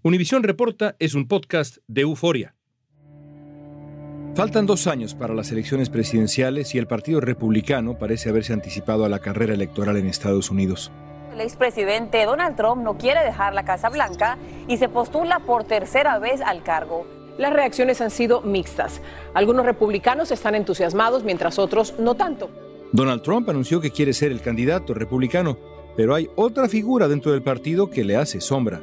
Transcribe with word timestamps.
Univisión 0.00 0.44
Reporta 0.44 0.94
es 1.00 1.14
un 1.14 1.26
podcast 1.26 1.78
de 1.88 2.02
euforia. 2.02 2.54
Faltan 4.36 4.64
dos 4.64 4.86
años 4.86 5.16
para 5.16 5.34
las 5.34 5.50
elecciones 5.50 5.90
presidenciales 5.90 6.72
y 6.76 6.78
el 6.78 6.86
Partido 6.86 7.20
Republicano 7.20 7.98
parece 7.98 8.28
haberse 8.28 8.52
anticipado 8.52 9.04
a 9.04 9.08
la 9.08 9.18
carrera 9.18 9.54
electoral 9.54 9.96
en 9.96 10.06
Estados 10.06 10.52
Unidos. 10.52 10.92
El 11.32 11.40
expresidente 11.40 12.24
Donald 12.24 12.54
Trump 12.54 12.84
no 12.84 12.96
quiere 12.96 13.24
dejar 13.24 13.54
la 13.54 13.64
Casa 13.64 13.88
Blanca 13.88 14.38
y 14.68 14.76
se 14.76 14.88
postula 14.88 15.40
por 15.40 15.64
tercera 15.64 16.20
vez 16.20 16.42
al 16.42 16.62
cargo. 16.62 17.04
Las 17.36 17.52
reacciones 17.52 18.00
han 18.00 18.12
sido 18.12 18.40
mixtas. 18.42 19.02
Algunos 19.34 19.66
republicanos 19.66 20.30
están 20.30 20.54
entusiasmados 20.54 21.24
mientras 21.24 21.58
otros 21.58 21.94
no 21.98 22.14
tanto. 22.14 22.50
Donald 22.92 23.22
Trump 23.22 23.48
anunció 23.50 23.80
que 23.80 23.90
quiere 23.90 24.12
ser 24.12 24.30
el 24.30 24.42
candidato 24.42 24.94
republicano, 24.94 25.58
pero 25.96 26.14
hay 26.14 26.28
otra 26.36 26.68
figura 26.68 27.08
dentro 27.08 27.32
del 27.32 27.42
partido 27.42 27.90
que 27.90 28.04
le 28.04 28.16
hace 28.16 28.40
sombra 28.40 28.80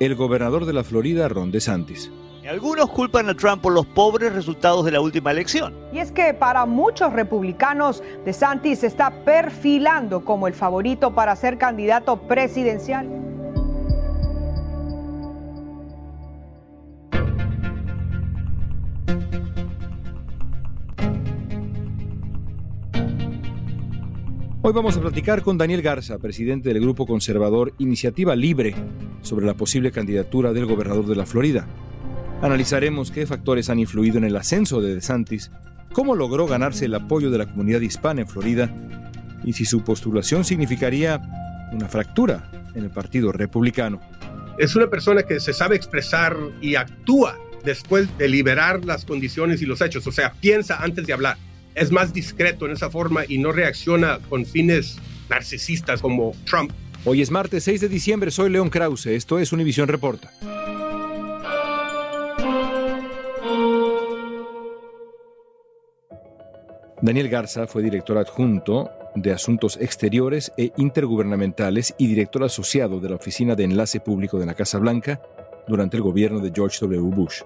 el 0.00 0.14
gobernador 0.14 0.64
de 0.64 0.72
la 0.72 0.84
Florida, 0.84 1.28
Ron 1.28 1.50
DeSantis. 1.50 2.10
Algunos 2.48 2.88
culpan 2.88 3.28
a 3.28 3.34
Trump 3.34 3.60
por 3.60 3.74
los 3.74 3.84
pobres 3.84 4.32
resultados 4.32 4.82
de 4.86 4.92
la 4.92 5.02
última 5.02 5.32
elección. 5.32 5.74
Y 5.92 5.98
es 5.98 6.10
que 6.10 6.32
para 6.32 6.64
muchos 6.64 7.12
republicanos, 7.12 8.02
DeSantis 8.24 8.78
se 8.78 8.86
está 8.86 9.10
perfilando 9.24 10.24
como 10.24 10.48
el 10.48 10.54
favorito 10.54 11.14
para 11.14 11.36
ser 11.36 11.58
candidato 11.58 12.16
presidencial. 12.22 13.06
Hoy 24.68 24.74
vamos 24.74 24.98
a 24.98 25.00
platicar 25.00 25.40
con 25.40 25.56
Daniel 25.56 25.80
Garza, 25.80 26.18
presidente 26.18 26.68
del 26.68 26.82
grupo 26.82 27.06
conservador 27.06 27.72
Iniciativa 27.78 28.36
Libre, 28.36 28.74
sobre 29.22 29.46
la 29.46 29.54
posible 29.54 29.90
candidatura 29.90 30.52
del 30.52 30.66
gobernador 30.66 31.06
de 31.06 31.16
la 31.16 31.24
Florida. 31.24 31.66
Analizaremos 32.42 33.10
qué 33.10 33.24
factores 33.26 33.70
han 33.70 33.78
influido 33.78 34.18
en 34.18 34.24
el 34.24 34.36
ascenso 34.36 34.82
de 34.82 34.96
DeSantis, 34.96 35.50
cómo 35.94 36.14
logró 36.14 36.46
ganarse 36.46 36.84
el 36.84 36.94
apoyo 36.94 37.30
de 37.30 37.38
la 37.38 37.46
comunidad 37.46 37.80
hispana 37.80 38.20
en 38.20 38.28
Florida 38.28 38.70
y 39.42 39.54
si 39.54 39.64
su 39.64 39.82
postulación 39.84 40.44
significaría 40.44 41.18
una 41.72 41.88
fractura 41.88 42.50
en 42.74 42.84
el 42.84 42.90
Partido 42.90 43.32
Republicano. 43.32 44.02
Es 44.58 44.76
una 44.76 44.90
persona 44.90 45.22
que 45.22 45.40
se 45.40 45.54
sabe 45.54 45.76
expresar 45.76 46.36
y 46.60 46.74
actúa 46.74 47.38
después 47.64 48.18
de 48.18 48.28
liberar 48.28 48.84
las 48.84 49.06
condiciones 49.06 49.62
y 49.62 49.64
los 49.64 49.80
hechos, 49.80 50.06
o 50.06 50.12
sea, 50.12 50.34
piensa 50.42 50.76
antes 50.82 51.06
de 51.06 51.14
hablar. 51.14 51.38
Es 51.78 51.92
más 51.92 52.12
discreto 52.12 52.66
en 52.66 52.72
esa 52.72 52.90
forma 52.90 53.22
y 53.28 53.38
no 53.38 53.52
reacciona 53.52 54.18
con 54.28 54.44
fines 54.44 54.98
narcisistas 55.30 56.02
como 56.02 56.32
Trump. 56.44 56.72
Hoy 57.04 57.22
es 57.22 57.30
martes 57.30 57.62
6 57.64 57.82
de 57.82 57.88
diciembre, 57.88 58.32
soy 58.32 58.50
León 58.50 58.68
Krause, 58.68 59.06
esto 59.06 59.38
es 59.38 59.52
Univisión 59.52 59.86
Reporta. 59.86 60.32
Daniel 67.00 67.28
Garza 67.28 67.68
fue 67.68 67.84
director 67.84 68.18
adjunto 68.18 68.90
de 69.14 69.32
Asuntos 69.32 69.78
Exteriores 69.80 70.50
e 70.56 70.72
Intergubernamentales 70.76 71.94
y 71.96 72.08
director 72.08 72.42
asociado 72.42 72.98
de 72.98 73.08
la 73.08 73.16
Oficina 73.16 73.54
de 73.54 73.62
Enlace 73.62 74.00
Público 74.00 74.40
de 74.40 74.46
la 74.46 74.54
Casa 74.54 74.78
Blanca 74.78 75.22
durante 75.68 75.96
el 75.96 76.02
gobierno 76.02 76.40
de 76.40 76.50
George 76.52 76.78
W. 76.80 77.14
Bush. 77.14 77.42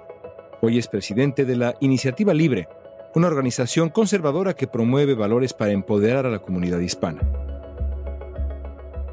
Hoy 0.63 0.79
es 0.79 0.89
presidente 0.89 1.45
de 1.45 1.57
la 1.57 1.75
Iniciativa 1.81 2.33
Libre, 2.33 2.67
una 3.15 3.27
organización 3.27 3.91
conservadora 3.91 4.55
que 4.55 4.67
promueve 4.67 5.15
valores 5.15 5.53
para 5.53 5.73
empoderar 5.73 6.27
a 6.27 6.31
la 6.31 6.39
comunidad 6.41 6.81
hispana. 6.81 7.21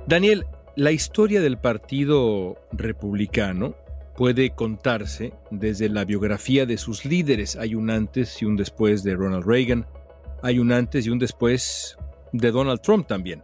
Daniel, 0.08 0.46
la 0.76 0.92
historia 0.92 1.42
del 1.42 1.58
Partido 1.58 2.58
Republicano 2.72 3.76
puede 4.16 4.52
contarse 4.52 5.34
desde 5.52 5.90
la 5.90 6.06
biografía 6.06 6.66
de 6.66 6.78
sus 6.78 7.06
líderes. 7.06 7.56
Hay 7.56 7.76
un 7.76 7.90
antes 7.90 8.42
y 8.42 8.46
un 8.46 8.56
después 8.56 9.04
de 9.04 9.16
Ronald 9.16 9.46
Reagan, 9.46 9.86
hay 10.42 10.60
un 10.60 10.72
antes 10.72 11.06
y 11.06 11.10
un 11.10 11.20
después 11.20 11.98
de 12.32 12.52
Donald 12.52 12.82
Trump 12.82 13.08
también. 13.08 13.42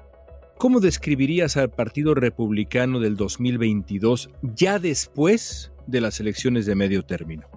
¿Cómo 0.57 0.79
describirías 0.79 1.57
al 1.57 1.69
Partido 1.69 2.15
Republicano 2.15 2.99
del 2.99 3.17
2022 3.17 4.29
ya 4.41 4.79
después 4.79 5.71
de 5.87 6.01
las 6.01 6.19
elecciones 6.19 6.65
de 6.65 6.75
medio 6.75 7.03
término? 7.03 7.47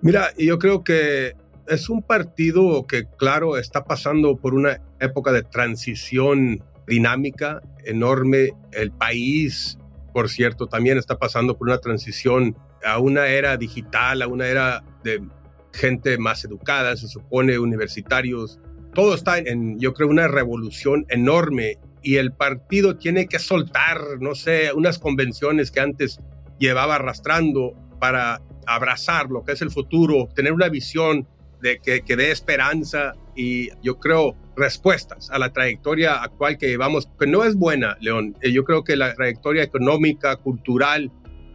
Mira, 0.00 0.30
yo 0.36 0.58
creo 0.58 0.82
que 0.84 1.34
es 1.68 1.88
un 1.88 2.02
partido 2.02 2.86
que, 2.86 3.04
claro, 3.16 3.56
está 3.56 3.84
pasando 3.84 4.36
por 4.36 4.54
una 4.54 4.80
época 5.00 5.32
de 5.32 5.42
transición 5.42 6.62
dinámica 6.86 7.62
enorme. 7.84 8.52
El 8.72 8.92
país, 8.92 9.78
por 10.12 10.28
cierto, 10.28 10.66
también 10.66 10.98
está 10.98 11.18
pasando 11.18 11.56
por 11.56 11.68
una 11.68 11.78
transición 11.78 12.56
a 12.84 12.98
una 12.98 13.28
era 13.28 13.56
digital, 13.56 14.22
a 14.22 14.26
una 14.26 14.46
era 14.46 14.84
de 15.02 15.22
gente 15.72 16.18
más 16.18 16.44
educada, 16.44 16.96
se 16.96 17.08
supone, 17.08 17.58
universitarios. 17.58 18.60
Todo 18.92 19.14
está 19.14 19.38
en, 19.38 19.78
yo 19.80 19.92
creo, 19.92 20.08
una 20.08 20.28
revolución 20.28 21.06
enorme 21.08 21.78
y 22.02 22.16
el 22.16 22.32
partido 22.32 22.96
tiene 22.96 23.26
que 23.26 23.38
soltar, 23.38 23.98
no 24.20 24.34
sé, 24.34 24.72
unas 24.72 24.98
convenciones 24.98 25.70
que 25.70 25.80
antes 25.80 26.20
llevaba 26.58 26.96
arrastrando 26.96 27.72
para 27.98 28.42
abrazar 28.66 29.30
lo 29.30 29.42
que 29.42 29.52
es 29.52 29.62
el 29.62 29.70
futuro, 29.70 30.28
tener 30.34 30.52
una 30.52 30.68
visión 30.68 31.26
de 31.64 31.78
que, 31.78 32.02
que 32.02 32.14
dé 32.14 32.30
esperanza 32.30 33.14
y 33.34 33.70
yo 33.82 33.98
creo 33.98 34.36
respuestas 34.54 35.30
a 35.30 35.38
la 35.38 35.50
trayectoria 35.50 36.22
actual 36.22 36.58
que 36.58 36.68
llevamos, 36.68 37.08
que 37.18 37.26
no 37.26 37.42
es 37.42 37.56
buena, 37.56 37.96
León. 38.00 38.36
Eh, 38.42 38.52
yo 38.52 38.64
creo 38.64 38.84
que 38.84 38.96
la 38.96 39.14
trayectoria 39.14 39.62
económica, 39.62 40.36
cultural, 40.36 41.10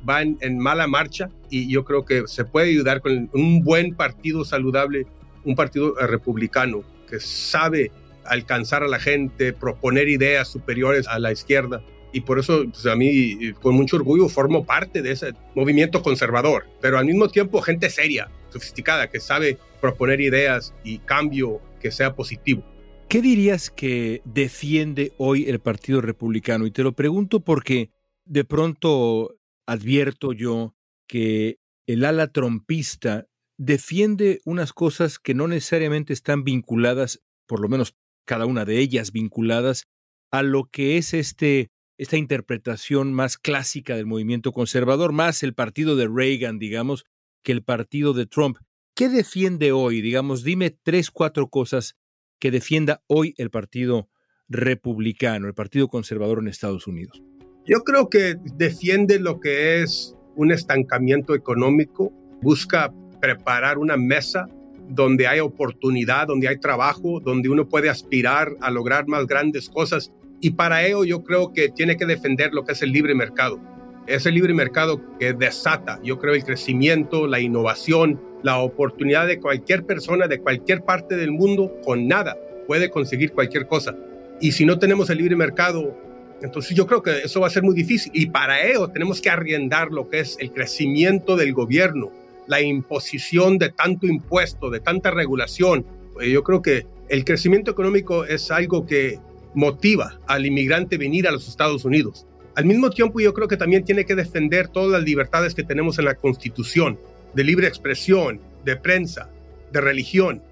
va 0.10 0.24
en, 0.24 0.58
mala 0.58 0.88
marcha 0.88 1.30
y 1.52 1.72
yo 1.72 1.86
creo 1.86 2.06
que 2.06 2.24
se 2.26 2.44
puede 2.44 2.70
ayudar 2.70 3.02
con 3.02 3.30
un 3.34 3.64
buen 3.64 3.94
partido 3.96 4.44
saludable, 4.44 5.06
un 5.46 5.56
partido 5.56 6.00
eh, 6.00 6.08
republicano 6.08 6.84
que 7.08 7.20
sabe 7.20 7.92
alcanzar 8.26 8.82
a 8.82 8.88
la 8.88 9.00
gente, 9.00 9.54
proponer 9.54 10.10
ideas 10.10 10.48
superiores 10.48 11.08
a 11.08 11.20
la 11.20 11.32
izquierda. 11.32 11.84
Y 12.12 12.22
por 12.22 12.40
eso 12.40 12.64
pues, 12.64 12.88
a 12.88 12.96
mí, 12.96 13.54
con 13.62 13.76
mucho 13.76 13.98
orgullo, 13.98 14.28
formo 14.28 14.66
parte 14.66 15.04
de 15.04 15.12
ese 15.12 15.34
movimiento 15.54 16.02
conservador, 16.02 16.66
pero 16.82 16.98
al 16.98 17.06
mismo 17.06 17.30
tiempo 17.30 17.62
gente 17.62 17.92
seria, 17.92 18.32
sofisticada, 18.50 19.12
que 19.12 19.20
sabe 19.20 19.60
proponer 19.80 20.22
ideas 20.22 20.74
y 20.84 21.00
cambio 21.00 21.62
que 21.80 21.92
sea 21.92 22.16
positivo. 22.16 22.64
¿Qué 23.08 23.22
dirías 23.22 23.72
que 23.72 24.22
defiende 24.26 25.14
hoy 25.18 25.46
el 25.50 25.60
Partido 25.60 26.02
Republicano? 26.02 26.68
Y 26.68 26.72
te 26.72 26.84
lo 26.84 26.94
pregunto 26.94 27.40
porque 27.40 27.90
de 28.26 28.44
pronto 28.44 29.36
advierto 29.66 30.34
yo 30.34 30.76
que 31.08 31.58
el 31.88 32.06
ala 32.06 32.28
trompista 32.28 33.26
defiende 33.58 34.42
unas 34.46 34.74
cosas 34.74 35.18
que 35.20 35.34
no 35.34 35.48
necesariamente 35.48 36.14
están 36.14 36.44
vinculadas, 36.44 37.22
por 37.48 37.60
lo 37.60 37.68
menos 37.68 37.96
cada 38.26 38.46
una 38.46 38.64
de 38.64 38.78
ellas 38.78 39.12
vinculadas, 39.12 39.88
a 40.32 40.44
lo 40.44 40.70
que 40.70 40.98
es 40.98 41.16
este, 41.16 41.72
esta 41.98 42.16
interpretación 42.16 43.12
más 43.12 43.38
clásica 43.38 43.96
del 43.96 44.06
movimiento 44.06 44.52
conservador, 44.52 45.12
más 45.12 45.42
el 45.42 45.56
partido 45.56 45.96
de 45.96 46.08
Reagan, 46.08 46.60
digamos, 46.60 47.06
que 47.44 47.52
el 47.52 47.64
partido 47.64 48.14
de 48.14 48.28
Trump. 48.28 48.60
¿Qué 49.00 49.08
defiende 49.08 49.72
hoy? 49.72 50.02
Digamos, 50.02 50.44
dime 50.44 50.72
tres, 50.72 51.10
cuatro 51.10 51.48
cosas 51.48 51.96
que 52.38 52.52
defienda 52.52 53.02
hoy 53.08 53.34
el 53.38 53.50
Partido 53.50 54.10
Republicano, 54.50 55.48
el 55.48 55.54
Partido 55.54 55.88
Conservador 55.88 56.40
en 56.40 56.50
Estados 56.50 56.86
Unidos. 56.86 57.24
Yo 57.66 57.86
creo 57.86 58.10
que 58.10 58.36
defiende 58.58 59.18
lo 59.18 59.40
que 59.40 59.82
es 59.82 60.18
un 60.36 60.52
estancamiento 60.52 61.34
económico, 61.34 62.12
busca 62.42 62.94
preparar 63.22 63.78
una 63.78 63.96
mesa 63.96 64.48
donde 64.90 65.28
hay 65.28 65.40
oportunidad, 65.40 66.28
donde 66.28 66.50
hay 66.50 66.60
trabajo, 66.60 67.22
donde 67.22 67.48
uno 67.48 67.70
puede 67.70 67.90
aspirar 67.90 68.58
a 68.60 68.70
lograr 68.70 69.08
más 69.08 69.28
grandes 69.28 69.70
cosas. 69.70 70.12
Y 70.42 70.50
para 70.50 70.86
ello 70.86 71.06
yo 71.06 71.24
creo 71.24 71.54
que 71.54 71.70
tiene 71.70 71.96
que 71.96 72.06
defender 72.06 72.54
lo 72.54 72.66
que 72.66 72.74
es 72.74 72.82
el 72.82 72.92
libre 72.92 73.16
mercado. 73.16 73.62
Es 74.10 74.26
el 74.26 74.34
libre 74.34 74.56
mercado 74.56 75.00
que 75.20 75.34
desata, 75.34 76.00
yo 76.04 76.18
creo, 76.18 76.34
el 76.34 76.44
crecimiento, 76.44 77.28
la 77.28 77.40
innovación, 77.40 78.20
la 78.42 78.58
oportunidad 78.58 79.28
de 79.28 79.40
cualquier 79.40 79.86
persona 79.86 80.28
de 80.28 80.40
cualquier 80.40 80.84
parte 80.84 81.16
del 81.16 81.32
mundo 81.32 81.72
con 81.86 82.08
nada 82.08 82.36
puede 82.66 82.90
conseguir 82.90 83.34
cualquier 83.34 83.68
cosa. 83.68 83.96
Y 84.42 84.54
si 84.54 84.66
no 84.66 84.80
tenemos 84.80 85.12
el 85.12 85.20
libre 85.20 85.36
mercado, 85.36 85.96
Entonces 86.42 86.76
yo 86.76 86.88
creo 86.88 87.04
que 87.04 87.20
eso 87.20 87.42
va 87.42 87.48
a 87.48 87.50
ser 87.52 87.64
muy 87.64 87.76
difícil 87.76 88.12
y 88.16 88.28
para 88.28 88.66
ello 88.66 88.88
tenemos 88.88 89.22
que 89.22 89.30
arriendar 89.30 89.92
lo 89.92 90.10
que 90.10 90.22
es 90.22 90.38
el 90.40 90.52
crecimiento 90.52 91.36
del 91.36 91.54
gobierno, 91.54 92.12
la 92.48 92.62
imposición 92.62 93.58
de 93.58 93.70
tanto 93.70 94.08
impuesto, 94.08 94.70
de 94.70 94.80
tanta 94.80 95.12
regulación. 95.12 95.86
Yo 96.20 96.44
creo 96.44 96.62
que 96.62 96.88
el 97.10 97.26
crecimiento 97.26 97.72
económico 97.72 98.26
es 98.26 98.52
algo 98.52 98.86
que 98.86 99.20
motiva 99.54 100.20
al 100.28 100.46
inmigrante 100.46 100.98
venir 100.98 101.28
a 101.28 101.32
los 101.32 101.48
Estados 101.48 101.84
Unidos. 101.86 102.26
Al 102.60 102.66
mismo 102.66 102.90
tiempo, 102.90 103.22
yo 103.22 103.34
creo 103.34 103.48
que 103.48 103.56
también 103.56 103.86
tiene 103.86 104.04
que 104.04 104.16
defender 104.16 104.68
todas 104.68 104.92
las 104.92 105.04
libertades 105.04 105.56
que 105.56 105.64
tenemos 105.64 105.98
en 105.98 106.04
la 106.04 106.16
Constitución, 106.16 107.00
de 107.34 107.46
libre 107.46 107.70
expresión, 107.70 108.42
de 108.66 108.76
prensa, 108.76 109.30
de 109.72 109.80
religión. 109.80 110.44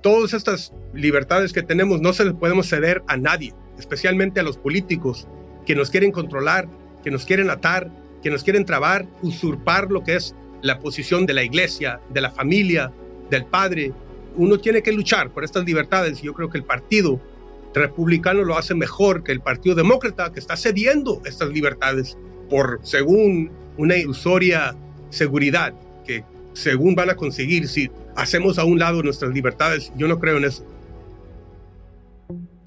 Todas 0.00 0.34
estas 0.34 0.72
libertades 0.92 1.52
que 1.52 1.62
tenemos 1.62 2.00
no 2.00 2.12
se 2.14 2.24
las 2.24 2.34
podemos 2.34 2.68
ceder 2.68 3.04
a 3.06 3.16
nadie, 3.16 3.54
especialmente 3.78 4.40
a 4.40 4.42
los 4.42 4.56
políticos 4.58 5.28
que 5.64 5.76
nos 5.76 5.90
quieren 5.90 6.10
controlar, 6.10 6.66
que 7.04 7.12
nos 7.12 7.24
quieren 7.24 7.48
atar, 7.48 7.92
que 8.24 8.30
nos 8.30 8.42
quieren 8.42 8.64
trabar, 8.64 9.06
usurpar 9.22 9.88
lo 9.92 10.02
que 10.02 10.16
es 10.16 10.34
la 10.62 10.80
posición 10.80 11.26
de 11.26 11.34
la 11.34 11.44
iglesia, 11.44 12.00
de 12.10 12.22
la 12.22 12.32
familia, 12.32 12.90
del 13.30 13.44
padre. 13.44 13.92
Uno 14.34 14.58
tiene 14.58 14.82
que 14.82 14.90
luchar 14.90 15.30
por 15.30 15.44
estas 15.44 15.64
libertades 15.64 16.18
y 16.24 16.26
yo 16.26 16.34
creo 16.34 16.50
que 16.50 16.58
el 16.58 16.64
partido 16.64 17.20
republicano 17.74 18.44
lo 18.44 18.56
hace 18.56 18.74
mejor 18.74 19.22
que 19.22 19.32
el 19.32 19.40
Partido 19.40 19.74
Demócrata, 19.74 20.32
que 20.32 20.40
está 20.40 20.56
cediendo 20.56 21.22
estas 21.24 21.50
libertades 21.50 22.16
por, 22.50 22.80
según 22.82 23.50
una 23.76 23.96
ilusoria 23.96 24.76
seguridad, 25.10 25.74
que 26.06 26.24
según 26.52 26.94
van 26.94 27.10
a 27.10 27.16
conseguir 27.16 27.68
si 27.68 27.90
hacemos 28.16 28.58
a 28.58 28.64
un 28.64 28.78
lado 28.78 29.02
nuestras 29.02 29.32
libertades. 29.32 29.92
Yo 29.96 30.08
no 30.08 30.18
creo 30.18 30.36
en 30.36 30.44
eso. 30.44 30.64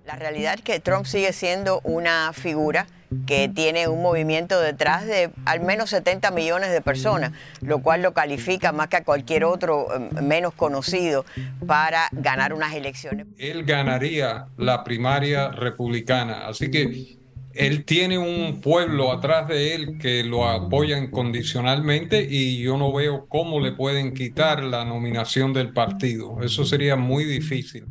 La 0.06 0.16
realidad 0.16 0.54
es 0.56 0.62
que 0.62 0.80
Trump 0.80 1.06
sigue 1.06 1.34
siendo 1.34 1.82
una 1.84 2.32
figura 2.32 2.86
que 3.26 3.50
tiene 3.50 3.88
un 3.88 4.04
movimiento 4.04 4.60
detrás 4.62 5.06
de 5.06 5.32
al 5.46 5.62
menos 5.62 5.90
70 5.90 6.30
millones 6.32 6.72
de 6.72 6.82
personas, 6.82 7.32
lo 7.62 7.80
cual 7.80 8.04
lo 8.04 8.14
califica 8.14 8.72
más 8.72 8.88
que 8.90 8.98
a 8.98 9.04
cualquier 9.04 9.46
otro 9.46 9.88
eh, 9.96 10.22
menos 10.22 10.54
conocido 10.54 11.26
para 11.66 12.10
ganar 12.12 12.54
unas 12.54 12.76
elecciones. 12.76 13.26
Él 13.38 13.64
ganaría 13.64 14.48
la 14.58 14.84
primaria 14.84 15.50
republicana, 15.50 16.48
así 16.48 16.70
que 16.70 17.18
él 17.56 17.86
tiene 17.86 18.18
un 18.18 18.62
pueblo 18.62 19.12
atrás 19.12 19.48
de 19.48 19.74
él 19.74 19.98
que 19.98 20.24
lo 20.24 20.48
apoya 20.48 20.98
incondicionalmente 20.98 22.28
y 22.30 22.62
yo 22.62 22.78
no 22.78 22.94
veo 22.94 23.28
cómo 23.28 23.60
le 23.60 23.72
pueden 23.72 24.14
quitar 24.14 24.62
la 24.62 24.84
nominación 24.84 25.54
del 25.54 25.72
partido. 25.72 26.44
Eso 26.44 26.66
sería 26.66 26.96
muy 26.96 27.24
difícil. 27.24 27.86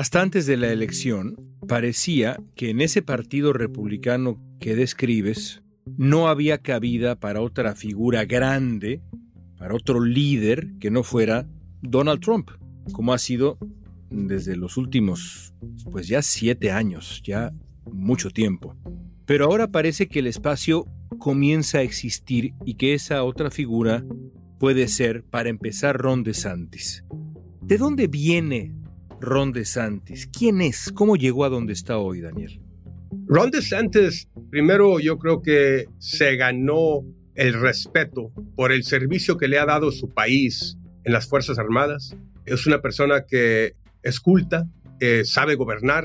Hasta 0.00 0.22
antes 0.22 0.46
de 0.46 0.56
la 0.56 0.72
elección, 0.72 1.36
parecía 1.68 2.42
que 2.56 2.70
en 2.70 2.80
ese 2.80 3.02
partido 3.02 3.52
republicano 3.52 4.42
que 4.58 4.74
describes 4.74 5.62
no 5.98 6.28
había 6.28 6.56
cabida 6.56 7.20
para 7.20 7.42
otra 7.42 7.74
figura 7.74 8.24
grande, 8.24 9.02
para 9.58 9.74
otro 9.74 10.00
líder 10.00 10.68
que 10.80 10.90
no 10.90 11.02
fuera 11.02 11.46
Donald 11.82 12.22
Trump, 12.22 12.48
como 12.92 13.12
ha 13.12 13.18
sido 13.18 13.58
desde 14.08 14.56
los 14.56 14.78
últimos, 14.78 15.52
pues 15.92 16.08
ya 16.08 16.22
siete 16.22 16.72
años, 16.72 17.20
ya 17.22 17.52
mucho 17.92 18.30
tiempo. 18.30 18.74
Pero 19.26 19.44
ahora 19.44 19.70
parece 19.70 20.08
que 20.08 20.20
el 20.20 20.28
espacio 20.28 20.86
comienza 21.18 21.76
a 21.76 21.82
existir 21.82 22.54
y 22.64 22.76
que 22.76 22.94
esa 22.94 23.22
otra 23.22 23.50
figura 23.50 24.02
puede 24.58 24.88
ser, 24.88 25.24
para 25.24 25.50
empezar, 25.50 25.98
Ron 25.98 26.22
DeSantis. 26.22 27.04
¿De 27.60 27.76
dónde 27.76 28.06
viene 28.06 28.79
Ron 29.20 29.52
DeSantis? 29.52 30.26
¿Quién 30.26 30.60
es? 30.60 30.90
¿Cómo 30.92 31.16
llegó 31.16 31.44
a 31.44 31.48
donde 31.48 31.72
está 31.72 31.98
hoy, 31.98 32.20
Daniel? 32.20 32.60
Ron 33.26 33.50
DeSantis, 33.50 34.28
primero 34.50 34.98
yo 34.98 35.18
creo 35.18 35.42
que 35.42 35.86
se 35.98 36.36
ganó 36.36 37.04
el 37.34 37.54
respeto 37.54 38.32
por 38.56 38.72
el 38.72 38.82
servicio 38.82 39.36
que 39.36 39.48
le 39.48 39.58
ha 39.58 39.66
dado 39.66 39.92
su 39.92 40.08
país 40.08 40.78
en 41.04 41.12
las 41.12 41.28
Fuerzas 41.28 41.58
Armadas. 41.58 42.16
Es 42.44 42.66
una 42.66 42.80
persona 42.80 43.24
que 43.26 43.74
es 44.02 44.20
culta, 44.20 44.68
sabe 45.24 45.54
gobernar, 45.54 46.04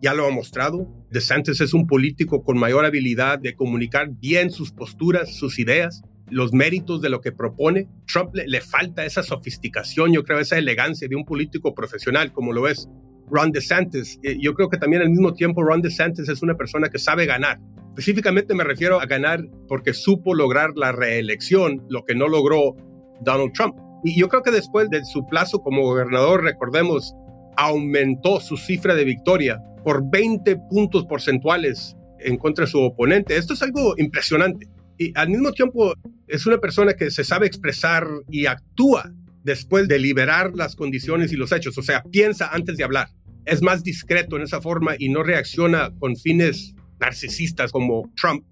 ya 0.00 0.14
lo 0.14 0.26
ha 0.26 0.30
mostrado. 0.30 0.88
DeSantis 1.10 1.60
es 1.60 1.74
un 1.74 1.86
político 1.86 2.42
con 2.42 2.58
mayor 2.58 2.84
habilidad 2.84 3.38
de 3.38 3.54
comunicar 3.54 4.10
bien 4.10 4.50
sus 4.50 4.72
posturas, 4.72 5.34
sus 5.34 5.58
ideas, 5.58 6.02
los 6.32 6.52
méritos 6.52 7.00
de 7.02 7.10
lo 7.10 7.20
que 7.20 7.32
propone. 7.32 7.88
Trump 8.06 8.34
le, 8.34 8.60
falta 8.60 9.04
esa 9.04 9.22
sofisticación, 9.22 10.12
yo 10.12 10.24
creo, 10.24 10.38
esa 10.38 10.58
elegancia 10.58 11.08
de 11.08 11.16
un 11.16 11.24
político 11.24 11.74
profesional 11.74 12.32
como 12.32 12.52
lo 12.52 12.66
es 12.68 12.88
Ron 13.30 13.52
DeSantis. 13.52 14.18
Yo 14.40 14.54
creo 14.54 14.68
que 14.68 14.78
también 14.78 15.02
al 15.02 15.10
mismo 15.10 15.34
tiempo 15.34 15.62
Ron 15.62 15.82
DeSantis 15.82 16.28
es 16.28 16.42
una 16.42 16.56
persona 16.56 16.88
que 16.88 16.98
sabe 16.98 17.26
ganar. 17.26 17.60
Específicamente 17.90 18.54
me 18.54 18.64
refiero 18.64 19.00
a 19.00 19.06
ganar 19.06 19.46
porque 19.68 19.92
supo 19.92 20.34
lograr 20.34 20.70
la 20.76 20.92
reelección, 20.92 21.84
lo 21.88 22.04
que 22.04 22.14
no 22.14 22.28
logró 22.28 22.74
Donald 23.20 23.52
Trump. 23.52 23.76
Y 24.04 24.18
yo 24.18 24.28
creo 24.28 24.42
que 24.42 24.50
después 24.50 24.88
de 24.90 25.04
su 25.04 25.26
plazo 25.26 25.60
como 25.60 25.82
gobernador, 25.82 26.42
recordemos, 26.42 27.14
aumentó 27.56 28.40
su 28.40 28.56
cifra 28.56 28.94
de 28.94 29.04
victoria 29.04 29.62
por 29.84 30.10
20 30.10 30.56
puntos 30.70 31.04
porcentuales 31.06 31.96
en 32.18 32.36
contra 32.36 32.64
de 32.64 32.70
su 32.70 32.80
oponente. 32.80 33.36
Esto 33.36 33.54
es 33.54 33.62
algo 33.62 33.94
impresionante. 33.98 34.68
Y 35.02 35.12
al 35.16 35.30
mismo 35.30 35.50
tiempo 35.52 35.94
es 36.28 36.46
una 36.46 36.58
persona 36.58 36.92
que 36.92 37.10
se 37.10 37.24
sabe 37.24 37.48
expresar 37.48 38.06
y 38.30 38.46
actúa 38.46 39.12
después 39.42 39.88
de 39.88 39.98
liberar 39.98 40.52
las 40.54 40.76
condiciones 40.76 41.32
y 41.32 41.36
los 41.36 41.50
hechos. 41.50 41.76
O 41.76 41.82
sea, 41.82 42.04
piensa 42.04 42.50
antes 42.52 42.76
de 42.76 42.84
hablar. 42.84 43.08
Es 43.44 43.62
más 43.62 43.82
discreto 43.82 44.36
en 44.36 44.42
esa 44.42 44.60
forma 44.60 44.94
y 44.96 45.08
no 45.08 45.24
reacciona 45.24 45.92
con 45.98 46.14
fines 46.14 46.76
narcisistas 47.00 47.72
como 47.72 48.12
Trump. 48.16 48.44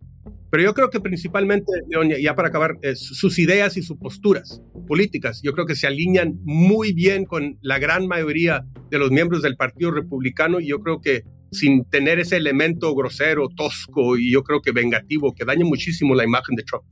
Pero 0.50 0.64
yo 0.64 0.74
creo 0.74 0.90
que 0.90 0.98
principalmente, 0.98 1.70
ya 2.20 2.34
para 2.34 2.48
acabar, 2.48 2.76
sus 2.96 3.38
ideas 3.38 3.76
y 3.76 3.82
sus 3.82 3.96
posturas 3.96 4.60
políticas, 4.88 5.40
yo 5.44 5.52
creo 5.52 5.66
que 5.66 5.76
se 5.76 5.86
alinean 5.86 6.40
muy 6.42 6.92
bien 6.92 7.26
con 7.26 7.58
la 7.60 7.78
gran 7.78 8.08
mayoría 8.08 8.66
de 8.90 8.98
los 8.98 9.12
miembros 9.12 9.42
del 9.42 9.54
Partido 9.54 9.92
Republicano 9.92 10.58
y 10.58 10.66
yo 10.66 10.80
creo 10.80 11.00
que 11.00 11.22
sin 11.50 11.84
tener 11.84 12.18
ese 12.18 12.36
elemento 12.36 12.94
grosero, 12.94 13.48
tosco 13.48 14.16
y 14.16 14.32
yo 14.32 14.42
creo 14.42 14.60
que 14.60 14.72
vengativo 14.72 15.34
que 15.34 15.44
daña 15.44 15.64
muchísimo 15.64 16.14
la 16.14 16.24
imagen 16.24 16.56
de 16.56 16.62
Trump. 16.62 16.84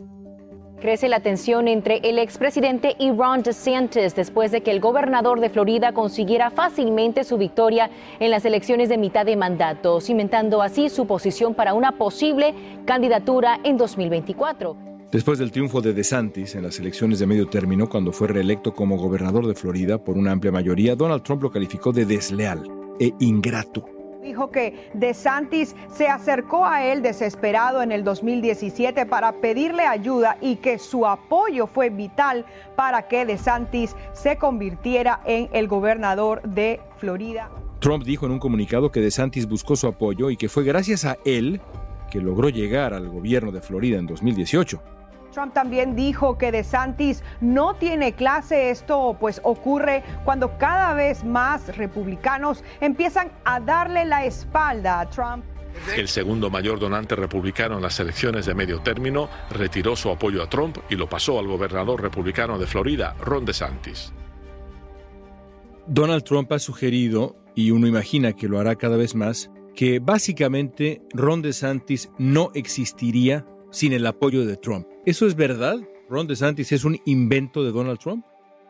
Crece 0.81 1.08
la 1.08 1.20
tensión 1.20 1.66
entre 1.66 1.99
el 2.05 2.20
expresidente 2.20 2.94
y 3.00 3.10
Ron 3.10 3.43
DeSantis 3.43 4.14
después 4.14 4.52
de 4.52 4.60
que 4.60 4.70
el 4.70 4.78
gobernador 4.78 5.40
de 5.40 5.50
Florida 5.50 5.93
consiguiera 5.93 6.52
fácilmente 6.52 7.25
su 7.25 7.37
victoria 7.37 7.90
en 8.20 8.31
las 8.31 8.44
elecciones 8.44 8.88
de 8.88 8.96
mitad 8.96 9.26
de 9.26 9.37
mandato, 9.37 10.00
cimentando 10.00 10.62
así 10.62 10.88
su 10.88 11.08
posición 11.08 11.55
para 11.55 11.75
una 11.75 11.99
posible 11.99 12.55
candidatura 12.84 13.58
en 13.64 13.76
2024. 13.76 14.76
Después 15.10 15.40
del 15.40 15.50
triunfo 15.50 15.81
de 15.81 15.94
DeSantis 15.94 16.55
en 16.55 16.62
las 16.62 16.78
elecciones 16.78 17.19
de 17.19 17.26
medio 17.26 17.49
término, 17.49 17.88
cuando 17.88 18.12
fue 18.12 18.29
reelecto 18.29 18.72
como 18.72 18.98
gobernador 18.98 19.48
de 19.48 19.55
Florida 19.55 19.98
por 19.98 20.17
una 20.17 20.31
amplia 20.31 20.53
mayoría, 20.53 20.94
Donald 20.94 21.24
Trump 21.24 21.43
lo 21.43 21.50
calificó 21.50 21.91
de 21.91 22.05
desleal 22.05 22.62
e 23.00 23.12
ingrato 23.19 23.97
dijo 24.22 24.51
que 24.51 24.91
DeSantis 24.94 25.75
se 25.93 26.08
acercó 26.08 26.65
a 26.65 26.84
él 26.84 27.03
desesperado 27.03 27.82
en 27.82 27.93
el 27.93 28.05
2017 28.05 29.06
para 29.06 29.41
pedirle 29.41 29.82
ayuda 29.84 30.37
y 30.41 30.56
que 30.56 30.79
su 30.79 31.06
apoyo 31.06 31.67
fue 31.67 31.91
vital 31.91 32.44
para 32.77 33.08
que 33.08 33.25
DeSantis 33.25 33.94
se 34.13 34.37
convirtiera 34.37 35.20
en 35.25 35.48
el 35.53 35.69
gobernador 35.69 36.43
de 36.43 36.81
Florida. 36.96 37.51
Trump 37.81 38.05
dijo 38.05 38.27
en 38.27 38.32
un 38.32 38.39
comunicado 38.39 38.91
que 38.91 39.01
DeSantis 39.01 39.48
buscó 39.48 39.77
su 39.77 39.87
apoyo 39.87 40.31
y 40.31 40.37
que 40.37 40.48
fue 40.48 40.65
gracias 40.65 41.05
a 41.05 41.17
él 41.25 41.60
que 42.10 42.20
logró 42.20 42.48
llegar 42.48 42.94
al 42.94 43.08
gobierno 43.08 43.53
de 43.53 43.60
Florida 43.60 43.98
en 43.98 44.06
2018. 44.06 44.97
Trump 45.32 45.53
también 45.53 45.94
dijo 45.94 46.39
que 46.39 46.53
DeSantis 46.53 47.23
no 47.41 47.75
tiene 47.75 48.13
clase. 48.13 48.70
Esto 48.70 49.17
pues 49.19 49.41
ocurre 49.44 50.03
cuando 50.25 50.56
cada 50.58 50.94
vez 50.94 51.25
más 51.25 51.77
republicanos 51.77 52.65
empiezan 52.81 53.31
a 53.44 53.61
darle 53.61 54.05
la 54.05 54.25
espalda 54.25 55.01
a 55.01 55.08
Trump. 55.11 55.44
El 55.97 56.08
segundo 56.08 56.51
mayor 56.51 56.79
donante 56.79 57.15
republicano 57.15 57.77
en 57.77 57.82
las 57.82 58.01
elecciones 58.01 58.47
de 58.47 58.55
medio 58.55 58.81
término 58.81 59.29
retiró 59.51 59.97
su 59.97 60.11
apoyo 60.11 60.43
a 60.43 60.49
Trump 60.49 60.79
y 60.91 60.97
lo 60.97 61.08
pasó 61.08 61.39
al 61.39 61.47
gobernador 61.47 62.03
republicano 62.03 62.58
de 62.58 62.67
Florida, 62.67 63.15
Ron 63.20 63.44
DeSantis. 63.44 64.13
Donald 65.87 66.25
Trump 66.25 66.53
ha 66.53 66.58
sugerido, 66.58 67.37
y 67.55 67.70
uno 67.70 67.87
imagina 67.87 68.35
que 68.35 68.49
lo 68.49 68.58
hará 68.58 68.77
cada 68.77 68.97
vez 68.97 69.15
más, 69.15 69.51
que 69.75 70.01
básicamente 70.01 71.01
Ron 71.15 71.41
DeSantis 71.41 72.11
no 72.19 72.51
existiría 72.55 73.47
sin 73.70 73.93
el 73.93 74.06
apoyo 74.06 74.44
de 74.44 74.56
Trump. 74.56 74.87
¿Eso 75.08 75.27
es 75.27 75.36
verdad? 75.36 75.79
¿Ron 76.10 76.27
DeSantis 76.27 76.70
es 76.70 76.84
un 76.84 77.00
invento 77.06 77.65
de 77.65 77.72
Donald 77.72 77.98
Trump? 77.98 78.27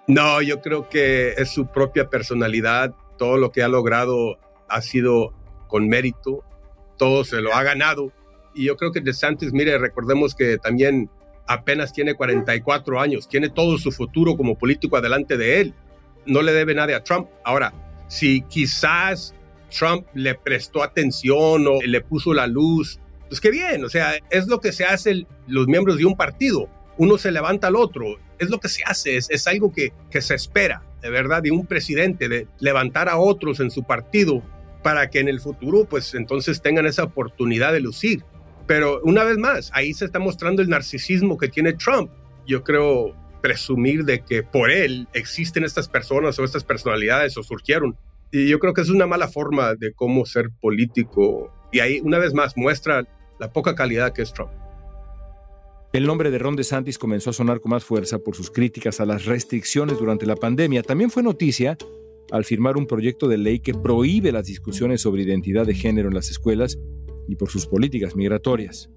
No, 0.06 0.40
yo 0.40 0.60
creo 0.60 0.88
que 0.88 1.32
es 1.32 1.50
su 1.50 1.66
propia 1.66 2.10
personalidad. 2.10 2.94
Todo 3.18 3.38
lo 3.38 3.50
que 3.50 3.64
ha 3.64 3.68
logrado 3.68 4.38
ha 4.68 4.80
sido 4.80 5.34
con 5.66 5.88
mérito. 5.88 6.44
Todo 6.96 7.24
se 7.24 7.40
lo 7.40 7.52
ha 7.56 7.64
ganado. 7.64 8.12
Y 8.54 8.66
yo 8.66 8.76
creo 8.76 8.92
que 8.92 9.00
DeSantis, 9.00 9.52
mire, 9.52 9.78
recordemos 9.78 10.36
que 10.36 10.58
también 10.58 11.10
apenas 11.48 11.92
tiene 11.92 12.14
44 12.14 13.00
años. 13.00 13.28
Tiene 13.28 13.48
todo 13.48 13.76
su 13.76 13.90
futuro 13.90 14.36
como 14.36 14.56
político 14.56 14.96
adelante 14.96 15.36
de 15.36 15.60
él. 15.60 15.74
No 16.24 16.42
le 16.42 16.52
debe 16.52 16.72
nada 16.72 16.98
a 16.98 17.02
Trump. 17.02 17.26
Ahora, 17.44 17.74
si 18.06 18.42
quizás 18.42 19.34
Trump 19.76 20.06
le 20.14 20.36
prestó 20.36 20.84
atención 20.84 21.66
o 21.66 21.82
le 21.84 22.00
puso 22.00 22.32
la 22.32 22.46
luz 22.46 23.00
Pues 23.28 23.40
qué 23.40 23.50
bien, 23.50 23.84
o 23.84 23.88
sea, 23.88 24.14
es 24.30 24.46
lo 24.46 24.60
que 24.60 24.72
se 24.72 24.84
hace 24.84 25.26
los 25.46 25.66
miembros 25.66 25.98
de 25.98 26.04
un 26.04 26.16
partido. 26.16 26.68
Uno 26.96 27.18
se 27.18 27.30
levanta 27.30 27.68
al 27.68 27.76
otro, 27.76 28.18
es 28.38 28.50
lo 28.50 28.58
que 28.58 28.68
se 28.68 28.82
hace, 28.84 29.16
es, 29.16 29.28
es 29.30 29.46
algo 29.46 29.72
que, 29.72 29.92
que 30.10 30.20
se 30.20 30.34
espera, 30.34 30.82
de 31.02 31.10
verdad, 31.10 31.42
de 31.42 31.50
un 31.50 31.66
presidente, 31.66 32.28
de 32.28 32.46
levantar 32.58 33.08
a 33.08 33.18
otros 33.18 33.60
en 33.60 33.70
su 33.70 33.84
partido 33.84 34.42
para 34.82 35.10
que 35.10 35.20
en 35.20 35.28
el 35.28 35.40
futuro, 35.40 35.84
pues 35.84 36.14
entonces 36.14 36.62
tengan 36.62 36.86
esa 36.86 37.04
oportunidad 37.04 37.72
de 37.72 37.80
lucir. 37.80 38.24
Pero 38.66 39.00
una 39.02 39.24
vez 39.24 39.38
más, 39.38 39.70
ahí 39.74 39.94
se 39.94 40.04
está 40.04 40.18
mostrando 40.18 40.62
el 40.62 40.68
narcisismo 40.68 41.38
que 41.38 41.48
tiene 41.48 41.72
Trump. 41.72 42.10
Yo 42.46 42.62
creo 42.62 43.14
presumir 43.40 44.04
de 44.04 44.20
que 44.20 44.42
por 44.42 44.70
él 44.70 45.08
existen 45.12 45.64
estas 45.64 45.88
personas 45.88 46.38
o 46.38 46.44
estas 46.44 46.64
personalidades 46.64 47.36
o 47.36 47.42
surgieron. 47.42 47.96
Y 48.30 48.48
yo 48.48 48.58
creo 48.58 48.74
que 48.74 48.82
es 48.82 48.90
una 48.90 49.06
mala 49.06 49.28
forma 49.28 49.74
de 49.74 49.92
cómo 49.92 50.26
ser 50.26 50.50
político. 50.60 51.52
Y 51.72 51.80
ahí, 51.80 52.00
una 52.02 52.18
vez 52.18 52.34
más, 52.34 52.56
muestra 52.56 53.06
la 53.38 53.52
poca 53.52 53.74
calidad 53.74 54.12
que 54.12 54.22
es 54.22 54.32
Trump. 54.32 54.50
El 55.92 56.06
nombre 56.06 56.30
de 56.30 56.38
Ron 56.38 56.54
DeSantis 56.54 56.98
comenzó 56.98 57.30
a 57.30 57.32
sonar 57.32 57.60
con 57.60 57.70
más 57.70 57.82
fuerza 57.82 58.18
por 58.18 58.36
sus 58.36 58.50
críticas 58.50 59.00
a 59.00 59.06
las 59.06 59.24
restricciones 59.24 59.98
durante 59.98 60.26
la 60.26 60.36
pandemia. 60.36 60.82
También 60.82 61.10
fue 61.10 61.22
noticia 61.22 61.78
al 62.30 62.44
firmar 62.44 62.76
un 62.76 62.86
proyecto 62.86 63.26
de 63.26 63.38
ley 63.38 63.60
que 63.60 63.72
prohíbe 63.72 64.30
las 64.30 64.44
discusiones 64.46 65.00
sobre 65.00 65.22
identidad 65.22 65.64
de 65.66 65.74
género 65.74 66.08
en 66.08 66.14
las 66.14 66.30
escuelas 66.30 66.78
y 67.26 67.36
por 67.36 67.48
sus 67.48 67.66
políticas 67.66 68.14
migratorias. 68.16 68.90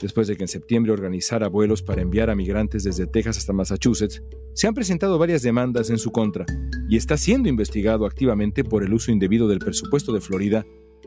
Después 0.00 0.28
de 0.28 0.36
que 0.36 0.44
en 0.44 0.48
septiembre 0.48 0.92
organizara 0.92 1.48
vuelos 1.48 1.82
para 1.82 2.00
enviar 2.00 2.30
a 2.30 2.34
migrantes 2.34 2.84
desde 2.84 3.06
Texas 3.06 3.36
hasta 3.36 3.52
Massachusetts, 3.52 4.22
se 4.54 4.66
han 4.66 4.72
presentado 4.72 5.18
varias 5.18 5.42
demandas 5.42 5.90
en 5.90 5.98
su 5.98 6.10
contra 6.10 6.46
y 6.88 6.96
está 6.96 7.18
siendo 7.18 7.50
investigado 7.50 8.06
activamente 8.06 8.64
por 8.64 8.82
el 8.82 8.94
uso 8.94 9.12
indebido 9.12 9.46
del 9.46 9.58
presupuesto 9.58 10.14
de 10.14 10.22
Florida 10.22 10.64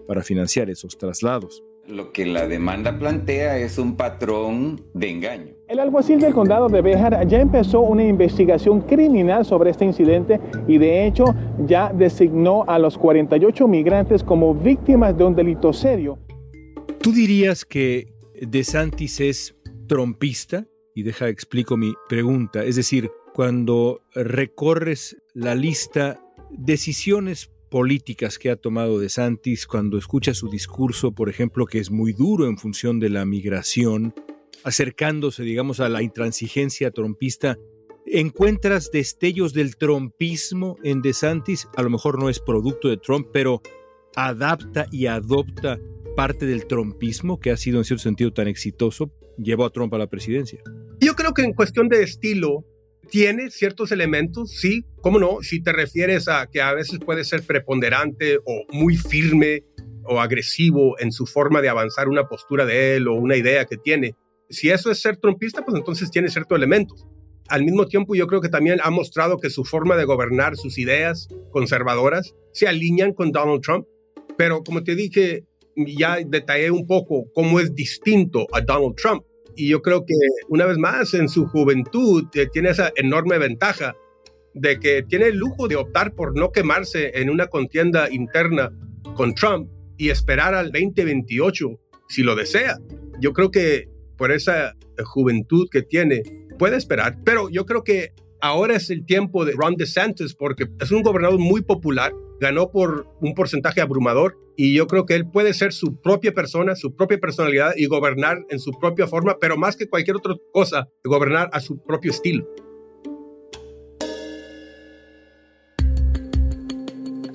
para 0.07 0.21
financiar 0.21 0.69
esos 0.69 0.95
traslados. 0.95 1.63
Lo 1.87 2.13
que 2.13 2.25
la 2.25 2.47
demanda 2.47 2.97
plantea 2.97 3.57
es 3.57 3.77
un 3.77 3.97
patrón 3.97 4.85
de 4.93 5.09
engaño. 5.09 5.53
El 5.67 5.79
alguacil 5.79 6.17
del 6.17 6.33
condado 6.33 6.69
de 6.69 6.81
Béjar 6.81 7.27
ya 7.27 7.41
empezó 7.41 7.81
una 7.81 8.05
investigación 8.05 8.79
criminal 8.81 9.43
sobre 9.43 9.71
este 9.71 9.83
incidente 9.83 10.39
y 10.65 10.77
de 10.77 11.05
hecho 11.05 11.25
ya 11.65 11.91
designó 11.91 12.63
a 12.67 12.79
los 12.79 12.97
48 12.97 13.67
migrantes 13.67 14.23
como 14.23 14.55
víctimas 14.55 15.17
de 15.17 15.25
un 15.25 15.35
delito 15.35 15.73
serio. 15.73 16.19
¿Tú 17.01 17.11
dirías 17.11 17.65
que 17.65 18.13
DeSantis 18.41 19.19
es 19.19 19.55
trompista? 19.87 20.65
Y 20.95 21.03
deja 21.03 21.27
explico 21.27 21.75
mi 21.75 21.93
pregunta. 22.07 22.63
Es 22.63 22.77
decir, 22.77 23.11
cuando 23.33 24.03
recorres 24.13 25.17
la 25.33 25.53
lista 25.53 26.21
decisiones 26.51 27.52
políticas 27.73 28.37
que 28.37 28.51
ha 28.51 28.55
tomado 28.55 28.99
De 28.99 29.09
Santis 29.09 29.65
cuando 29.65 29.97
escucha 29.97 30.35
su 30.35 30.47
discurso, 30.47 31.11
por 31.11 31.27
ejemplo, 31.27 31.65
que 31.65 31.79
es 31.79 31.89
muy 31.89 32.13
duro 32.13 32.45
en 32.45 32.59
función 32.59 32.99
de 32.99 33.09
la 33.09 33.25
migración, 33.25 34.13
acercándose, 34.63 35.41
digamos, 35.41 35.79
a 35.79 35.89
la 35.89 36.03
intransigencia 36.03 36.91
trompista, 36.91 37.57
¿encuentras 38.05 38.91
destellos 38.91 39.53
del 39.53 39.75
trompismo 39.75 40.77
en 40.83 41.01
De 41.01 41.13
Santis? 41.13 41.67
A 41.75 41.81
lo 41.81 41.89
mejor 41.89 42.19
no 42.19 42.29
es 42.29 42.39
producto 42.39 42.89
de 42.89 42.97
Trump, 42.97 43.29
pero 43.33 43.63
adapta 44.15 44.85
y 44.91 45.07
adopta 45.07 45.79
parte 46.15 46.45
del 46.45 46.67
trompismo 46.67 47.39
que 47.39 47.49
ha 47.49 47.57
sido 47.57 47.79
en 47.79 47.85
cierto 47.85 48.03
sentido 48.03 48.31
tan 48.31 48.47
exitoso, 48.47 49.11
llevó 49.39 49.65
a 49.65 49.71
Trump 49.71 49.95
a 49.95 49.97
la 49.97 50.05
presidencia. 50.05 50.61
Yo 50.99 51.15
creo 51.15 51.33
que 51.33 51.41
en 51.41 51.53
cuestión 51.53 51.89
de 51.89 52.03
estilo, 52.03 52.67
tiene 53.09 53.51
ciertos 53.51 53.91
elementos, 53.91 54.51
sí, 54.51 54.85
cómo 55.01 55.19
no, 55.19 55.41
si 55.41 55.61
te 55.61 55.71
refieres 55.71 56.27
a 56.27 56.47
que 56.47 56.61
a 56.61 56.73
veces 56.73 56.99
puede 56.99 57.23
ser 57.23 57.43
preponderante 57.43 58.37
o 58.37 58.65
muy 58.71 58.97
firme 58.97 59.63
o 60.05 60.19
agresivo 60.19 60.99
en 60.99 61.11
su 61.11 61.25
forma 61.25 61.61
de 61.61 61.69
avanzar 61.69 62.09
una 62.09 62.27
postura 62.27 62.65
de 62.65 62.95
él 62.95 63.07
o 63.07 63.13
una 63.13 63.37
idea 63.37 63.65
que 63.65 63.77
tiene. 63.77 64.15
Si 64.49 64.69
eso 64.69 64.91
es 64.91 65.01
ser 65.01 65.17
trumpista, 65.17 65.63
pues 65.63 65.77
entonces 65.77 66.11
tiene 66.11 66.29
ciertos 66.29 66.55
elementos. 66.55 67.07
Al 67.49 67.63
mismo 67.63 67.87
tiempo, 67.87 68.15
yo 68.15 68.27
creo 68.27 68.41
que 68.41 68.49
también 68.49 68.79
ha 68.83 68.89
mostrado 68.89 69.37
que 69.37 69.49
su 69.49 69.65
forma 69.65 69.95
de 69.95 70.05
gobernar, 70.05 70.55
sus 70.55 70.77
ideas 70.77 71.27
conservadoras, 71.51 72.33
se 72.51 72.67
alinean 72.67 73.13
con 73.13 73.31
Donald 73.31 73.61
Trump. 73.61 73.85
Pero 74.37 74.63
como 74.63 74.83
te 74.83 74.95
dije, 74.95 75.43
ya 75.75 76.17
detallé 76.25 76.71
un 76.71 76.87
poco 76.87 77.25
cómo 77.33 77.59
es 77.59 77.73
distinto 77.73 78.47
a 78.53 78.61
Donald 78.61 78.95
Trump. 78.95 79.23
Y 79.55 79.69
yo 79.69 79.81
creo 79.81 80.05
que 80.05 80.15
una 80.49 80.65
vez 80.65 80.77
más 80.77 81.13
en 81.13 81.29
su 81.29 81.45
juventud 81.47 82.25
eh, 82.33 82.47
tiene 82.51 82.69
esa 82.69 82.91
enorme 82.95 83.37
ventaja 83.37 83.95
de 84.53 84.79
que 84.79 85.03
tiene 85.03 85.27
el 85.27 85.37
lujo 85.37 85.67
de 85.67 85.75
optar 85.75 86.13
por 86.13 86.37
no 86.37 86.51
quemarse 86.51 87.11
en 87.19 87.29
una 87.29 87.47
contienda 87.47 88.09
interna 88.11 88.71
con 89.15 89.33
Trump 89.33 89.69
y 89.97 90.09
esperar 90.09 90.53
al 90.53 90.71
2028 90.71 91.79
si 92.07 92.23
lo 92.23 92.35
desea. 92.35 92.77
Yo 93.19 93.33
creo 93.33 93.51
que 93.51 93.89
por 94.17 94.31
esa 94.31 94.75
juventud 95.03 95.67
que 95.71 95.81
tiene 95.81 96.23
puede 96.57 96.77
esperar, 96.77 97.17
pero 97.23 97.49
yo 97.49 97.65
creo 97.65 97.83
que 97.83 98.13
ahora 98.41 98.75
es 98.75 98.89
el 98.89 99.05
tiempo 99.05 99.45
de 99.45 99.53
Ron 99.53 99.75
DeSantis 99.75 100.35
porque 100.35 100.67
es 100.79 100.91
un 100.91 101.01
gobernador 101.01 101.39
muy 101.39 101.61
popular, 101.61 102.13
ganó 102.43 102.71
por 102.71 103.07
un 103.21 103.33
porcentaje 103.35 103.79
abrumador 103.79 104.37
y 104.57 104.75
yo 104.75 104.85
creo 104.85 105.05
que 105.05 105.15
él 105.15 105.25
puede 105.25 105.53
ser 105.53 105.71
su 105.71 105.95
propia 106.01 106.33
persona, 106.33 106.75
su 106.75 106.93
propia 106.93 107.17
personalidad 107.17 107.71
y 107.77 107.85
gobernar 107.85 108.39
en 108.49 108.59
su 108.59 108.71
propia 108.81 109.07
forma, 109.07 109.37
pero 109.39 109.55
más 109.55 109.77
que 109.77 109.87
cualquier 109.87 110.17
otra 110.17 110.35
cosa, 110.51 110.89
gobernar 111.05 111.49
a 111.53 111.61
su 111.61 111.81
propio 111.81 112.11
estilo. 112.11 112.45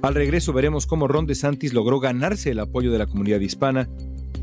Al 0.02 0.14
regreso 0.14 0.52
veremos 0.52 0.86
cómo 0.86 1.08
Ron 1.08 1.26
DeSantis 1.26 1.72
logró 1.72 2.00
ganarse 2.00 2.50
el 2.50 2.58
apoyo 2.58 2.92
de 2.92 2.98
la 2.98 3.06
comunidad 3.06 3.40
hispana 3.40 3.88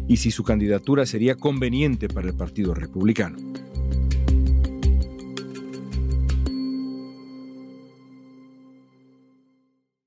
y 0.08 0.18
si 0.18 0.32
su 0.32 0.44
candidatura 0.44 1.06
sería 1.06 1.36
conveniente 1.36 2.08
para 2.08 2.28
el 2.28 2.36
Partido 2.36 2.74
Republicano. 2.74 3.38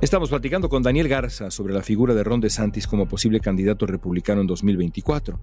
Estamos 0.00 0.30
platicando 0.30 0.68
con 0.68 0.82
Daniel 0.82 1.06
Garza 1.06 1.50
sobre 1.50 1.74
la 1.74 1.82
figura 1.82 2.14
de 2.14 2.24
Ron 2.24 2.40
DeSantis 2.40 2.86
como 2.86 3.06
posible 3.06 3.38
candidato 3.38 3.86
republicano 3.86 4.40
en 4.40 4.46
2024. 4.46 5.38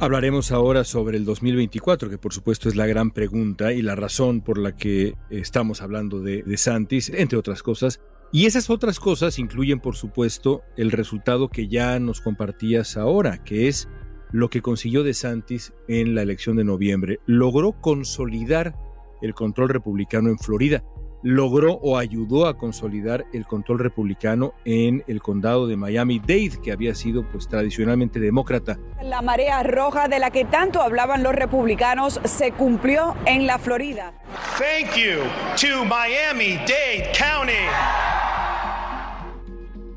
Hablaremos 0.00 0.50
ahora 0.50 0.82
sobre 0.82 1.18
el 1.18 1.24
2024, 1.24 2.10
que 2.10 2.18
por 2.18 2.32
supuesto 2.32 2.68
es 2.68 2.74
la 2.74 2.86
gran 2.86 3.12
pregunta 3.12 3.72
y 3.72 3.82
la 3.82 3.94
razón 3.94 4.40
por 4.40 4.58
la 4.58 4.74
que 4.74 5.14
estamos 5.30 5.82
hablando 5.82 6.20
de 6.20 6.42
DeSantis, 6.42 7.10
entre 7.10 7.38
otras 7.38 7.62
cosas. 7.62 8.00
Y 8.32 8.46
esas 8.46 8.70
otras 8.70 8.98
cosas 8.98 9.38
incluyen, 9.38 9.78
por 9.78 9.94
supuesto, 9.94 10.62
el 10.76 10.90
resultado 10.90 11.48
que 11.48 11.68
ya 11.68 12.00
nos 12.00 12.20
compartías 12.20 12.96
ahora, 12.96 13.44
que 13.44 13.68
es 13.68 13.88
lo 14.32 14.50
que 14.50 14.62
consiguió 14.62 15.02
DeSantis 15.02 15.72
en 15.88 16.14
la 16.14 16.22
elección 16.22 16.56
de 16.56 16.64
noviembre. 16.64 17.20
Logró 17.26 17.72
consolidar 17.80 18.74
el 19.22 19.34
control 19.34 19.68
republicano 19.70 20.28
en 20.28 20.38
Florida 20.38 20.84
logró 21.24 21.72
o 21.82 21.96
ayudó 21.96 22.46
a 22.46 22.58
consolidar 22.58 23.24
el 23.32 23.46
control 23.46 23.78
republicano 23.78 24.52
en 24.66 25.02
el 25.08 25.22
condado 25.22 25.66
de 25.66 25.76
Miami-Dade, 25.76 26.60
que 26.62 26.70
había 26.70 26.94
sido 26.94 27.26
pues 27.26 27.48
tradicionalmente 27.48 28.20
demócrata. 28.20 28.78
La 29.02 29.22
marea 29.22 29.62
roja 29.62 30.06
de 30.06 30.18
la 30.18 30.30
que 30.30 30.44
tanto 30.44 30.82
hablaban 30.82 31.22
los 31.22 31.34
republicanos 31.34 32.20
se 32.24 32.52
cumplió 32.52 33.16
en 33.24 33.46
la 33.46 33.58
Florida. 33.58 34.12
Thank 34.58 34.96
you 34.96 35.22
to 35.56 35.84
Miami-Dade 35.86 37.10
County. 37.18 37.52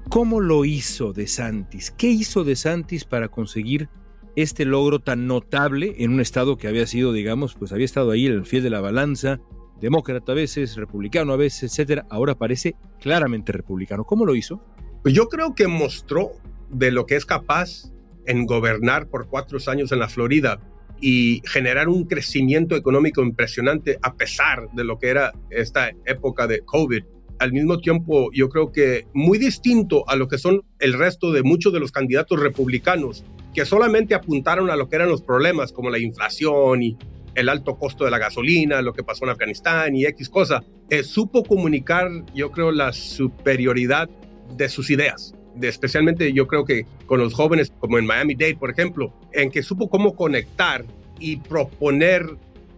¿Cómo 0.10 0.40
lo 0.40 0.64
hizo 0.64 1.12
DeSantis? 1.12 1.92
¿Qué 1.92 2.08
hizo 2.08 2.46
DeSantis 2.46 3.04
para 3.04 3.28
conseguir 3.28 3.90
este 4.38 4.66
logro 4.66 5.00
tan 5.00 5.26
notable 5.26 5.96
en 5.98 6.14
un 6.14 6.22
estado 6.22 6.58
que 6.58 6.68
había 6.68 6.86
sido, 6.86 7.12
digamos, 7.12 7.56
pues 7.56 7.72
había 7.72 7.86
estado 7.86 8.12
ahí 8.12 8.28
el 8.28 8.46
fiel 8.46 8.62
de 8.62 8.70
la 8.70 8.82
balanza, 8.82 9.40
demócrata 9.82 10.34
a 10.34 10.36
veces, 10.36 10.76
republicano 10.76 11.34
a 11.34 11.38
veces, 11.38 11.72
etcétera, 11.72 12.06
ahora 12.12 12.36
parece 12.36 12.76
claramente 13.02 13.52
republicano. 13.52 14.04
¿Cómo 14.04 14.28
lo 14.28 14.36
hizo? 14.36 14.64
Pues 15.02 15.16
yo 15.16 15.28
creo 15.28 15.56
que 15.56 15.68
mostró 15.68 16.34
de 16.70 16.92
lo 16.92 17.08
que 17.08 17.16
es 17.16 17.26
capaz 17.26 17.92
en 18.28 18.46
gobernar 18.46 19.10
por 19.10 19.28
cuatro 19.28 19.58
años 19.66 19.92
en 19.92 19.98
la 19.98 20.08
Florida 20.08 20.60
y 21.02 21.42
generar 21.48 21.90
un 21.90 22.06
crecimiento 22.06 22.76
económico 22.76 23.24
impresionante 23.24 23.98
a 24.04 24.14
pesar 24.14 24.70
de 24.74 24.84
lo 24.84 25.00
que 25.00 25.08
era 25.08 25.34
esta 25.50 25.90
época 26.06 26.46
de 26.46 26.60
COVID. 26.62 27.04
al 27.40 27.54
mismo 27.54 27.80
tiempo 27.80 28.30
yo 28.34 28.50
creo 28.50 28.72
que 28.72 29.08
muy 29.14 29.38
distinto 29.40 30.08
a 30.08 30.16
lo 30.16 30.28
que 30.28 30.38
son 30.38 30.64
el 30.80 30.94
resto 30.94 31.32
de 31.32 31.44
muchos 31.44 31.72
de 31.72 31.80
los 31.80 31.92
candidatos 31.92 32.40
republicanos 32.40 33.24
que 33.54 33.66
solamente 33.66 34.16
apuntaron 34.16 34.70
a 34.70 34.76
lo 34.76 34.90
que 34.90 34.98
eran 34.98 35.10
los 35.10 35.22
problemas 35.22 35.72
como 35.72 35.90
la 35.90 36.00
inflación 36.00 36.84
y 36.84 36.98
el 37.38 37.50
alto 37.50 37.78
costo 37.78 38.04
de 38.04 38.12
la 38.12 38.18
gasolina, 38.18 38.82
lo 38.82 38.94
que 38.94 39.04
pasó 39.04 39.24
en 39.26 39.30
Afganistán 39.30 39.96
y 39.96 40.06
X 40.06 40.28
cosa, 40.28 40.64
eh, 40.90 41.04
supo 41.04 41.44
comunicar, 41.44 42.10
yo 42.34 42.52
creo, 42.52 42.72
la 42.72 42.94
superioridad 42.94 44.10
de 44.56 44.70
sus 44.70 44.90
ideas. 44.90 45.36
De, 45.56 45.68
especialmente 45.68 46.34
yo 46.34 46.48
creo 46.48 46.66
que 46.66 46.86
con 47.06 47.20
los 47.20 47.34
jóvenes, 47.34 47.72
como 47.80 48.00
en 48.00 48.06
Miami 48.08 48.34
Dade, 48.34 48.56
por 48.56 48.72
ejemplo, 48.72 49.14
en 49.34 49.52
que 49.52 49.62
supo 49.62 49.88
cómo 49.88 50.16
conectar 50.16 50.84
y 51.20 51.38
proponer 51.38 52.26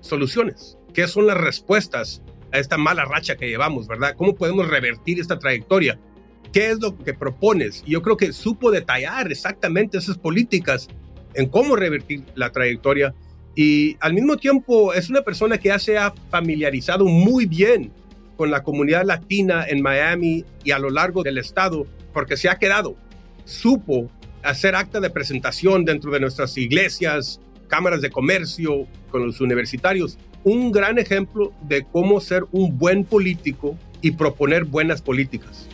soluciones. 0.02 0.78
¿Qué 0.94 1.08
son 1.08 1.28
las 1.28 1.38
respuestas 1.38 2.22
a 2.52 2.60
esta 2.60 2.78
mala 2.78 3.06
racha 3.06 3.38
que 3.38 3.48
llevamos, 3.48 3.88
verdad? 3.88 4.16
¿Cómo 4.18 4.36
podemos 4.36 4.68
revertir 4.68 5.20
esta 5.20 5.40
trayectoria? 5.40 6.00
¿Qué 6.52 6.72
es 6.72 6.80
lo 6.80 6.98
que 6.98 7.14
propones? 7.14 7.84
Y 7.86 7.92
yo 7.92 8.02
creo 8.02 8.18
que 8.18 8.34
supo 8.34 8.72
detallar 8.72 9.32
exactamente 9.32 9.98
esas 9.98 10.18
políticas 10.18 10.88
en 11.36 11.48
cómo 11.48 11.76
revertir 11.76 12.24
la 12.36 12.52
trayectoria 12.52 13.14
y 13.56 13.98
al 14.00 14.14
mismo 14.14 14.38
tiempo 14.38 14.94
es 14.94 15.10
una 15.10 15.22
persona 15.22 15.58
que 15.58 15.68
ya 15.68 15.80
se 15.80 15.98
ha 15.98 16.14
familiarizado 16.30 17.06
muy 17.06 17.46
bien 17.46 17.92
con 18.38 18.52
la 18.52 18.64
comunidad 18.64 19.04
latina 19.04 19.66
en 19.68 19.82
Miami 19.82 20.46
y 20.64 20.72
a 20.72 20.80
lo 20.80 20.90
largo 20.90 21.24
del 21.24 21.38
estado, 21.38 21.86
porque 22.14 22.38
se 22.38 22.48
ha 22.48 22.58
quedado. 22.58 22.96
Supo 23.44 24.10
hacer 24.44 24.76
acta 24.76 25.02
de 25.02 25.10
presentación 25.10 25.84
dentro 25.84 26.10
de 26.12 26.22
nuestras 26.22 26.58
iglesias, 26.58 27.42
cámaras 27.68 28.02
de 28.02 28.10
comercio, 28.10 28.88
con 29.12 29.26
los 29.26 29.42
universitarios. 29.42 30.18
Un 30.46 30.72
gran 30.72 30.98
ejemplo 30.98 31.52
de 31.64 31.84
cómo 31.84 32.22
ser 32.22 32.46
un 32.54 32.78
buen 32.78 33.04
político 33.04 33.78
y 34.02 34.12
proponer 34.12 34.64
buenas 34.64 35.02
políticas. 35.02 35.68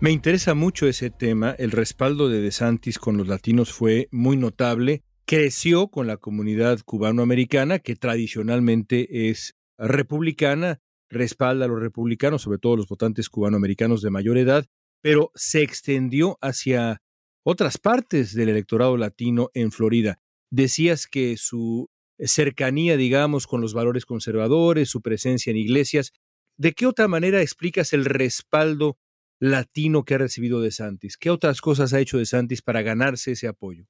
Me 0.00 0.12
interesa 0.12 0.54
mucho 0.54 0.86
ese 0.86 1.10
tema. 1.10 1.56
El 1.58 1.72
respaldo 1.72 2.28
de 2.28 2.40
DeSantis 2.40 2.98
con 3.00 3.16
los 3.16 3.26
latinos 3.26 3.72
fue 3.72 4.08
muy 4.12 4.36
notable 4.36 5.02
creció 5.28 5.88
con 5.88 6.06
la 6.06 6.16
comunidad 6.16 6.80
cubanoamericana, 6.86 7.80
que 7.80 7.96
tradicionalmente 7.96 9.28
es 9.28 9.56
republicana, 9.76 10.80
respalda 11.10 11.66
a 11.66 11.68
los 11.68 11.80
republicanos, 11.80 12.40
sobre 12.40 12.58
todo 12.58 12.76
los 12.76 12.88
votantes 12.88 13.28
cubanoamericanos 13.28 14.00
de 14.00 14.08
mayor 14.08 14.38
edad, 14.38 14.64
pero 15.02 15.30
se 15.34 15.60
extendió 15.60 16.38
hacia 16.40 17.02
otras 17.42 17.76
partes 17.76 18.34
del 18.34 18.48
electorado 18.48 18.96
latino 18.96 19.50
en 19.52 19.70
Florida. 19.70 20.18
Decías 20.50 21.06
que 21.06 21.36
su 21.36 21.90
cercanía, 22.18 22.96
digamos, 22.96 23.46
con 23.46 23.60
los 23.60 23.74
valores 23.74 24.06
conservadores, 24.06 24.88
su 24.88 25.02
presencia 25.02 25.50
en 25.50 25.58
iglesias, 25.58 26.12
¿de 26.56 26.72
qué 26.72 26.86
otra 26.86 27.06
manera 27.06 27.42
explicas 27.42 27.92
el 27.92 28.06
respaldo 28.06 28.96
latino 29.40 30.04
que 30.04 30.14
ha 30.14 30.18
recibido 30.18 30.60
de 30.60 30.70
Santis? 30.70 31.16
¿Qué 31.16 31.30
otras 31.30 31.60
cosas 31.60 31.92
ha 31.92 32.00
hecho 32.00 32.18
de 32.18 32.26
Santis 32.26 32.62
para 32.62 32.82
ganarse 32.82 33.32
ese 33.32 33.48
apoyo? 33.48 33.86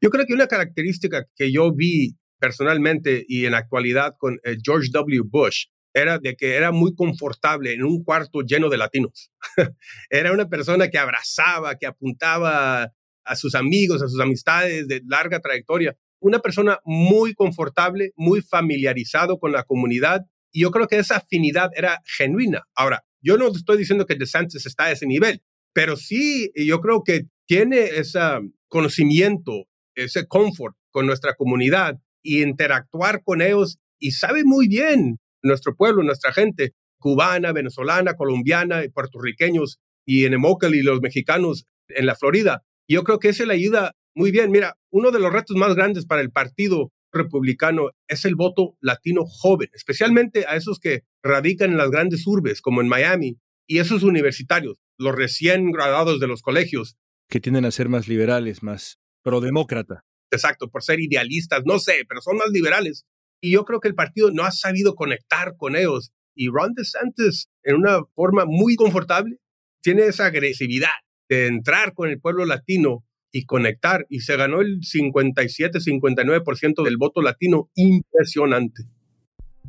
Yo 0.00 0.10
creo 0.10 0.26
que 0.26 0.34
una 0.34 0.46
característica 0.46 1.26
que 1.34 1.50
yo 1.52 1.72
vi 1.74 2.16
personalmente 2.38 3.24
y 3.26 3.46
en 3.46 3.54
actualidad 3.54 4.14
con 4.18 4.38
eh, 4.44 4.56
George 4.62 4.90
W. 4.92 5.22
Bush 5.24 5.66
era 5.94 6.18
de 6.18 6.36
que 6.36 6.56
era 6.56 6.72
muy 6.72 6.94
confortable 6.94 7.72
en 7.72 7.82
un 7.82 8.04
cuarto 8.04 8.42
lleno 8.42 8.68
de 8.68 8.76
latinos. 8.76 9.32
era 10.10 10.32
una 10.32 10.48
persona 10.48 10.88
que 10.88 10.98
abrazaba, 10.98 11.76
que 11.76 11.86
apuntaba 11.86 12.92
a 13.24 13.36
sus 13.36 13.54
amigos, 13.54 14.02
a 14.02 14.08
sus 14.08 14.20
amistades 14.20 14.86
de 14.86 15.00
larga 15.06 15.40
trayectoria. 15.40 15.96
Una 16.20 16.40
persona 16.40 16.78
muy 16.84 17.34
confortable, 17.34 18.12
muy 18.16 18.42
familiarizado 18.42 19.38
con 19.38 19.52
la 19.52 19.64
comunidad 19.64 20.26
y 20.52 20.60
yo 20.60 20.70
creo 20.70 20.86
que 20.86 20.98
esa 20.98 21.16
afinidad 21.16 21.70
era 21.74 22.02
genuina. 22.04 22.62
Ahora, 22.74 23.04
yo 23.22 23.38
no 23.38 23.48
estoy 23.48 23.78
diciendo 23.78 24.06
que 24.06 24.14
DeSantis 24.14 24.66
está 24.66 24.84
a 24.84 24.92
ese 24.92 25.06
nivel, 25.06 25.42
pero 25.72 25.96
sí 25.96 26.50
yo 26.54 26.80
creo 26.80 27.02
que 27.04 27.26
tiene 27.46 27.78
ese 27.80 28.20
conocimiento 28.68 29.66
ese 29.96 30.26
confort 30.26 30.76
con 30.90 31.06
nuestra 31.06 31.34
comunidad 31.34 31.98
y 32.22 32.42
interactuar 32.42 33.22
con 33.24 33.42
ellos 33.42 33.78
y 33.98 34.12
sabe 34.12 34.44
muy 34.44 34.68
bien 34.68 35.18
nuestro 35.42 35.74
pueblo, 35.74 36.02
nuestra 36.02 36.32
gente 36.32 36.74
cubana, 36.98 37.52
venezolana, 37.52 38.14
colombiana, 38.14 38.82
puertorriqueños 38.92 39.78
y 40.06 40.24
en 40.24 40.34
Emocal 40.34 40.74
y 40.74 40.82
los 40.82 41.00
mexicanos 41.00 41.66
en 41.88 42.06
la 42.06 42.14
Florida. 42.14 42.62
Yo 42.88 43.04
creo 43.04 43.18
que 43.18 43.30
eso 43.30 43.44
le 43.44 43.54
ayuda 43.54 43.92
muy 44.14 44.30
bien. 44.30 44.50
Mira, 44.50 44.76
uno 44.90 45.10
de 45.10 45.18
los 45.18 45.32
retos 45.32 45.56
más 45.56 45.74
grandes 45.74 46.06
para 46.06 46.20
el 46.20 46.30
Partido 46.30 46.92
Republicano 47.12 47.90
es 48.08 48.24
el 48.24 48.34
voto 48.34 48.76
latino 48.80 49.24
joven, 49.26 49.68
especialmente 49.72 50.46
a 50.46 50.56
esos 50.56 50.78
que 50.78 51.02
radican 51.22 51.70
en 51.70 51.78
las 51.78 51.90
grandes 51.90 52.26
urbes 52.26 52.60
como 52.60 52.80
en 52.80 52.88
Miami 52.88 53.38
y 53.66 53.78
esos 53.78 54.02
universitarios, 54.02 54.76
los 54.98 55.14
recién 55.14 55.72
graduados 55.72 56.20
de 56.20 56.26
los 56.26 56.42
colegios. 56.42 56.96
Que 57.28 57.40
tienden 57.40 57.64
a 57.64 57.70
ser 57.70 57.88
más 57.88 58.06
liberales, 58.06 58.62
más 58.62 58.98
demócrata. 59.40 60.04
Exacto, 60.30 60.68
por 60.68 60.82
ser 60.82 61.00
idealistas, 61.00 61.62
no 61.64 61.78
sé, 61.78 62.04
pero 62.08 62.20
son 62.20 62.36
más 62.36 62.50
liberales. 62.50 63.04
Y 63.40 63.52
yo 63.52 63.64
creo 63.64 63.80
que 63.80 63.88
el 63.88 63.94
partido 63.94 64.30
no 64.30 64.44
ha 64.44 64.50
sabido 64.50 64.94
conectar 64.94 65.56
con 65.56 65.76
ellos. 65.76 66.12
Y 66.34 66.48
Ron 66.48 66.74
DeSantis, 66.74 67.48
en 67.62 67.76
una 67.76 68.04
forma 68.14 68.44
muy 68.46 68.76
confortable, 68.76 69.38
tiene 69.82 70.06
esa 70.06 70.26
agresividad 70.26 70.90
de 71.28 71.46
entrar 71.46 71.94
con 71.94 72.08
el 72.08 72.20
pueblo 72.20 72.44
latino 72.44 73.04
y 73.36 73.44
conectar. 73.44 74.06
Y 74.08 74.20
se 74.20 74.36
ganó 74.36 74.60
el 74.60 74.80
57-59% 74.80 76.82
del 76.82 76.96
voto 76.96 77.22
latino. 77.22 77.70
Impresionante. 77.74 78.84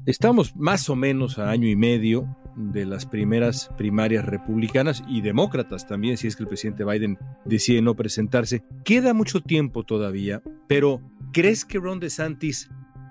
Estamos 0.06 0.56
más 0.56 0.90
o 0.90 0.96
menos 0.96 1.38
a 1.38 1.50
año 1.50 1.68
y 1.68 1.76
medio 1.76 2.38
de 2.56 2.86
las 2.86 3.06
primeras 3.06 3.70
primarias 3.78 4.26
republicanas 4.26 5.04
y 5.08 5.22
demócratas 5.22 5.86
también, 5.86 6.18
si 6.18 6.28
es 6.28 6.36
que 6.36 6.44
el 6.44 6.50
presidente 6.50 6.86
Biden 6.86 7.18
decide 7.46 7.82
no 7.82 7.96
presentarse. 7.96 8.64
Queda 8.86 9.14
mucho 9.14 9.42
tiempo 9.42 9.84
todavía, 9.84 10.42
pero 10.68 11.02
¿crees 11.34 11.66
que 11.66 11.78
Ron 11.78 12.00
DeSantis 12.00 12.70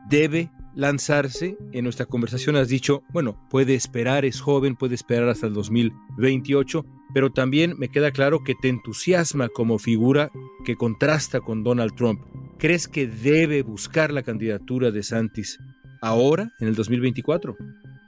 debe 0.08 0.50
lanzarse? 0.74 1.58
En 1.72 1.84
nuestra 1.84 2.06
conversación 2.06 2.56
has 2.56 2.68
dicho, 2.68 3.04
bueno, 3.12 3.46
puede 3.50 3.74
esperar, 3.74 4.24
es 4.24 4.40
joven, 4.40 4.74
puede 4.74 4.94
esperar 4.94 5.28
hasta 5.28 5.46
el 5.46 5.52
2028, 5.52 6.84
pero 7.16 7.32
también 7.32 7.78
me 7.78 7.88
queda 7.88 8.10
claro 8.10 8.44
que 8.44 8.54
te 8.54 8.68
entusiasma 8.68 9.48
como 9.48 9.78
figura 9.78 10.30
que 10.66 10.76
contrasta 10.76 11.40
con 11.40 11.64
Donald 11.64 11.94
Trump. 11.94 12.20
¿Crees 12.58 12.88
que 12.88 13.06
debe 13.06 13.62
buscar 13.62 14.12
la 14.12 14.22
candidatura 14.22 14.88
de 14.88 14.98
DeSantis 14.98 15.58
ahora, 16.02 16.52
en 16.60 16.68
el 16.68 16.74
2024? 16.74 17.56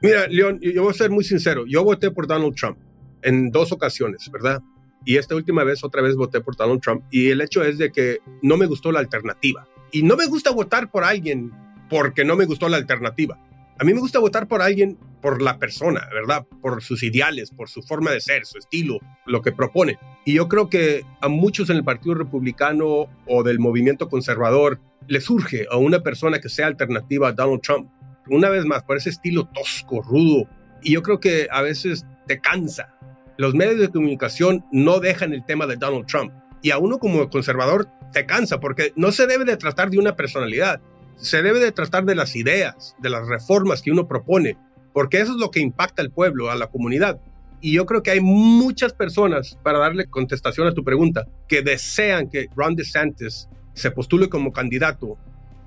Mira, 0.03 0.27
León, 0.27 0.61
yo 0.61 0.83
voy 0.83 0.91
a 0.91 0.95
ser 0.95 1.11
muy 1.11 1.25
sincero. 1.25 1.65
Yo 1.67 1.85
voté 1.85 2.11
por 2.11 2.27
Donald 2.27 2.55
Trump 2.55 2.77
en 3.23 3.51
dos 3.51 3.73
ocasiones, 3.73 4.29
¿verdad? 4.31 4.61
Y 5.07 5.17
esta 5.17 5.35
última 5.35 5.65
vez, 5.65 5.83
otra 5.83 6.03
vez 6.03 6.15
voté 6.15 6.43
por 6.43 6.55
Donald 6.55 6.83
Trump. 6.83 7.03
Y 7.11 7.31
el 7.31 7.41
hecho 7.41 7.65
es 7.65 7.79
de 7.79 7.91
que 7.91 8.19
no 8.43 8.59
me 8.59 8.67
gustó 8.67 8.93
la 8.93 9.01
alternativa. 9.01 9.67
Y 9.91 10.03
no 10.03 10.19
me 10.19 10.27
gusta 10.27 10.51
votar 10.51 10.91
por 10.91 11.05
alguien 11.05 11.51
porque 11.89 12.27
no 12.27 12.37
me 12.37 12.45
gustó 12.45 12.69
la 12.69 12.77
alternativa. 12.77 13.39
A 13.81 13.85
mí 13.85 13.95
me 13.95 14.01
gusta 14.01 14.19
votar 14.19 14.49
por 14.49 14.61
alguien 14.61 14.99
por 15.23 15.41
la 15.41 15.59
persona, 15.59 16.09
¿verdad? 16.13 16.47
Por 16.61 16.83
sus 16.83 17.03
ideales, 17.03 17.51
por 17.51 17.69
su 17.69 17.83
forma 17.83 18.11
de 18.11 18.21
ser, 18.21 18.45
su 18.45 18.59
estilo, 18.59 18.99
lo 19.25 19.41
que 19.41 19.53
propone. 19.53 19.99
Y 20.25 20.35
yo 20.35 20.49
creo 20.49 20.69
que 20.69 21.05
a 21.21 21.29
muchos 21.29 21.71
en 21.71 21.77
el 21.77 21.85
Partido 21.85 22.15
Republicano 22.15 23.07
o 23.27 23.43
del 23.45 23.61
movimiento 23.61 24.09
conservador 24.09 24.81
le 25.07 25.21
surge 25.21 25.67
a 25.71 25.77
una 25.77 26.01
persona 26.03 26.41
que 26.41 26.49
sea 26.49 26.67
alternativa 26.67 27.29
a 27.29 27.33
Donald 27.33 27.63
Trump 27.63 27.89
una 28.31 28.49
vez 28.49 28.65
más, 28.65 28.83
por 28.83 28.97
ese 28.97 29.11
estilo 29.11 29.49
tosco, 29.55 30.03
rudo. 30.03 30.49
Y 30.83 30.93
yo 30.93 31.03
creo 31.03 31.21
que 31.21 31.49
a 31.51 31.63
veces 31.63 32.05
te 32.27 32.41
cansa. 32.41 32.95
Los 33.37 33.55
medios 33.55 33.79
de 33.79 33.89
comunicación 33.89 34.65
no 34.73 35.01
dejan 35.01 35.33
el 35.33 35.45
tema 35.45 35.67
de 35.67 35.77
Donald 35.77 36.07
Trump. 36.07 36.33
Y 36.63 36.71
a 36.73 36.79
uno 36.79 36.99
como 36.99 37.31
conservador 37.31 37.89
te 38.13 38.27
cansa 38.27 38.61
porque 38.61 38.93
no 38.97 39.13
se 39.13 39.27
debe 39.27 39.45
de 39.45 39.57
tratar 39.57 39.91
de 39.91 39.99
una 39.99 40.17
personalidad. 40.17 40.81
Se 41.19 41.43
debe 41.43 41.61
de 41.61 41.73
tratar 41.73 42.05
de 42.05 42.15
las 42.15 42.37
ideas, 42.37 42.97
de 43.01 43.11
las 43.11 43.29
reformas 43.29 43.83
que 43.83 43.91
uno 43.91 44.09
propone, 44.09 44.57
porque 44.93 45.21
eso 45.21 45.33
es 45.33 45.39
lo 45.39 45.51
que 45.51 45.61
impacta 45.61 46.01
al 46.01 46.11
pueblo, 46.11 46.51
a 46.51 46.57
la 46.57 46.69
comunidad. 46.69 47.21
Y 47.61 47.73
yo 47.73 47.87
creo 47.87 48.03
que 48.03 48.13
hay 48.13 48.21
muchas 48.21 48.93
personas, 48.93 49.59
para 49.63 49.79
darle 49.79 50.07
contestación 50.07 50.69
a 50.69 50.75
tu 50.75 50.85
pregunta, 50.85 51.27
que 51.49 51.63
desean 51.63 52.31
que 52.31 52.47
Ron 52.55 52.77
DeSantis 52.77 53.49
se 53.75 53.91
postule 53.91 54.29
como 54.29 54.53
candidato 54.53 55.19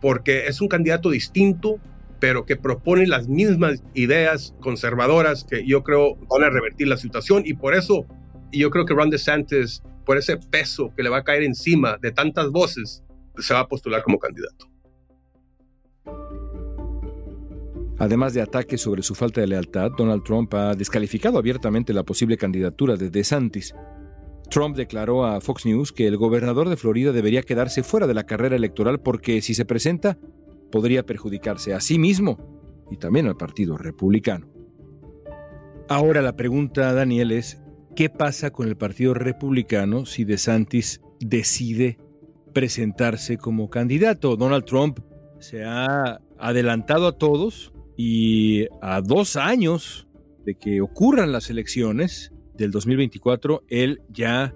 porque 0.01 0.47
es 0.47 0.59
un 0.61 0.67
candidato 0.67 1.11
distinto, 1.11 1.79
pero 2.19 2.45
que 2.45 2.55
propone 2.55 3.05
las 3.07 3.27
mismas 3.27 3.83
ideas 3.93 4.55
conservadoras 4.59 5.43
que 5.43 5.65
yo 5.65 5.83
creo 5.83 6.15
van 6.29 6.43
a 6.43 6.49
revertir 6.49 6.87
la 6.87 6.97
situación 6.97 7.43
y 7.45 7.53
por 7.53 7.75
eso 7.75 8.05
yo 8.51 8.69
creo 8.69 8.85
que 8.85 8.93
Ron 8.93 9.09
DeSantis, 9.09 9.83
por 10.05 10.17
ese 10.17 10.37
peso 10.37 10.91
que 10.95 11.03
le 11.03 11.09
va 11.09 11.17
a 11.17 11.23
caer 11.23 11.43
encima 11.43 11.97
de 12.01 12.11
tantas 12.11 12.49
voces, 12.49 13.03
se 13.37 13.53
va 13.53 13.61
a 13.61 13.67
postular 13.67 14.03
como 14.03 14.19
candidato. 14.19 14.70
Además 18.01 18.33
de 18.33 18.41
ataques 18.41 18.81
sobre 18.81 19.03
su 19.03 19.13
falta 19.13 19.41
de 19.41 19.47
lealtad, 19.47 19.91
Donald 19.95 20.23
Trump 20.23 20.51
ha 20.55 20.73
descalificado 20.73 21.37
abiertamente 21.37 21.93
la 21.93 22.01
posible 22.01 22.35
candidatura 22.35 22.95
de 22.95 23.11
DeSantis. 23.11 23.75
Trump 24.49 24.75
declaró 24.75 25.23
a 25.23 25.39
Fox 25.39 25.67
News 25.67 25.91
que 25.91 26.07
el 26.07 26.17
gobernador 26.17 26.67
de 26.67 26.77
Florida 26.77 27.11
debería 27.11 27.43
quedarse 27.43 27.83
fuera 27.83 28.07
de 28.07 28.15
la 28.15 28.25
carrera 28.25 28.55
electoral 28.55 28.99
porque 28.99 29.41
si 29.43 29.53
se 29.53 29.65
presenta 29.65 30.17
podría 30.71 31.05
perjudicarse 31.05 31.75
a 31.75 31.79
sí 31.79 31.99
mismo 31.99 32.87
y 32.89 32.97
también 32.97 33.27
al 33.27 33.37
Partido 33.37 33.77
Republicano. 33.77 34.47
Ahora 35.87 36.23
la 36.23 36.35
pregunta, 36.35 36.93
Daniel, 36.93 37.31
es, 37.31 37.61
¿qué 37.95 38.09
pasa 38.09 38.49
con 38.49 38.67
el 38.67 38.77
Partido 38.77 39.13
Republicano 39.13 40.05
si 40.07 40.23
DeSantis 40.23 41.01
decide 41.19 41.99
presentarse 42.51 43.37
como 43.37 43.69
candidato? 43.69 44.35
Donald 44.37 44.65
Trump 44.65 44.99
se 45.41 45.63
ha 45.63 46.21
adelantado 46.37 47.07
a 47.07 47.17
todos 47.17 47.73
y 47.97 48.67
a 48.81 49.01
dos 49.01 49.35
años 49.35 50.07
de 50.45 50.55
que 50.55 50.81
ocurran 50.81 51.31
las 51.31 51.49
elecciones 51.49 52.31
del 52.55 52.71
2024, 52.71 53.63
él 53.67 54.01
ya 54.09 54.53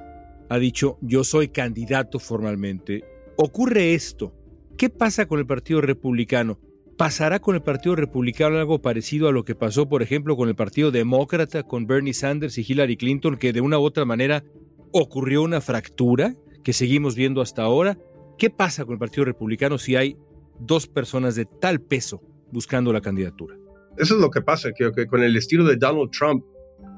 ha 0.49 0.57
dicho, 0.59 0.97
yo 1.01 1.23
soy 1.23 1.49
candidato 1.49 2.19
formalmente. 2.19 3.03
Ocurre 3.35 3.93
esto. 3.93 4.33
¿Qué 4.77 4.89
pasa 4.89 5.27
con 5.27 5.39
el 5.39 5.47
Partido 5.47 5.81
Republicano? 5.81 6.59
¿Pasará 6.97 7.39
con 7.39 7.55
el 7.55 7.61
Partido 7.61 7.95
Republicano 7.95 8.57
algo 8.57 8.81
parecido 8.81 9.27
a 9.27 9.31
lo 9.31 9.43
que 9.43 9.55
pasó, 9.55 9.89
por 9.89 10.01
ejemplo, 10.01 10.37
con 10.37 10.49
el 10.49 10.55
Partido 10.55 10.91
Demócrata, 10.91 11.63
con 11.63 11.87
Bernie 11.87 12.13
Sanders 12.13 12.57
y 12.57 12.65
Hillary 12.67 12.95
Clinton, 12.95 13.37
que 13.37 13.53
de 13.53 13.61
una 13.61 13.79
u 13.79 13.83
otra 13.83 14.05
manera 14.05 14.43
ocurrió 14.91 15.41
una 15.41 15.61
fractura 15.61 16.35
que 16.63 16.73
seguimos 16.73 17.15
viendo 17.15 17.41
hasta 17.41 17.63
ahora? 17.63 17.97
¿Qué 18.37 18.49
pasa 18.49 18.85
con 18.85 18.93
el 18.93 18.99
Partido 18.99 19.25
Republicano 19.25 19.77
si 19.77 19.95
hay 19.95 20.17
dos 20.59 20.87
personas 20.87 21.35
de 21.35 21.45
tal 21.45 21.81
peso 21.81 22.21
buscando 22.51 22.93
la 22.93 23.01
candidatura? 23.01 23.55
Eso 23.97 24.15
es 24.15 24.21
lo 24.21 24.29
que 24.29 24.41
pasa, 24.41 24.71
que, 24.73 24.91
que 24.91 25.07
con 25.07 25.23
el 25.23 25.35
estilo 25.37 25.63
de 25.63 25.77
Donald 25.77 26.11
Trump, 26.11 26.43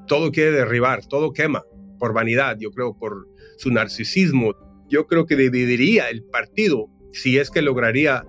todo 0.08 0.32
quiere 0.32 0.52
derribar, 0.52 1.06
todo 1.06 1.32
quema, 1.32 1.64
por 2.00 2.14
vanidad, 2.14 2.58
yo 2.60 2.72
creo, 2.72 2.98
por 2.98 3.28
su 3.58 3.72
narcisismo. 3.72 4.56
Yo 4.90 5.06
creo 5.06 5.26
que 5.26 5.36
dividiría 5.36 6.10
el 6.10 6.24
partido 6.24 6.88
si 7.12 7.38
es 7.38 7.52
que 7.52 7.62
lograría 7.62 8.26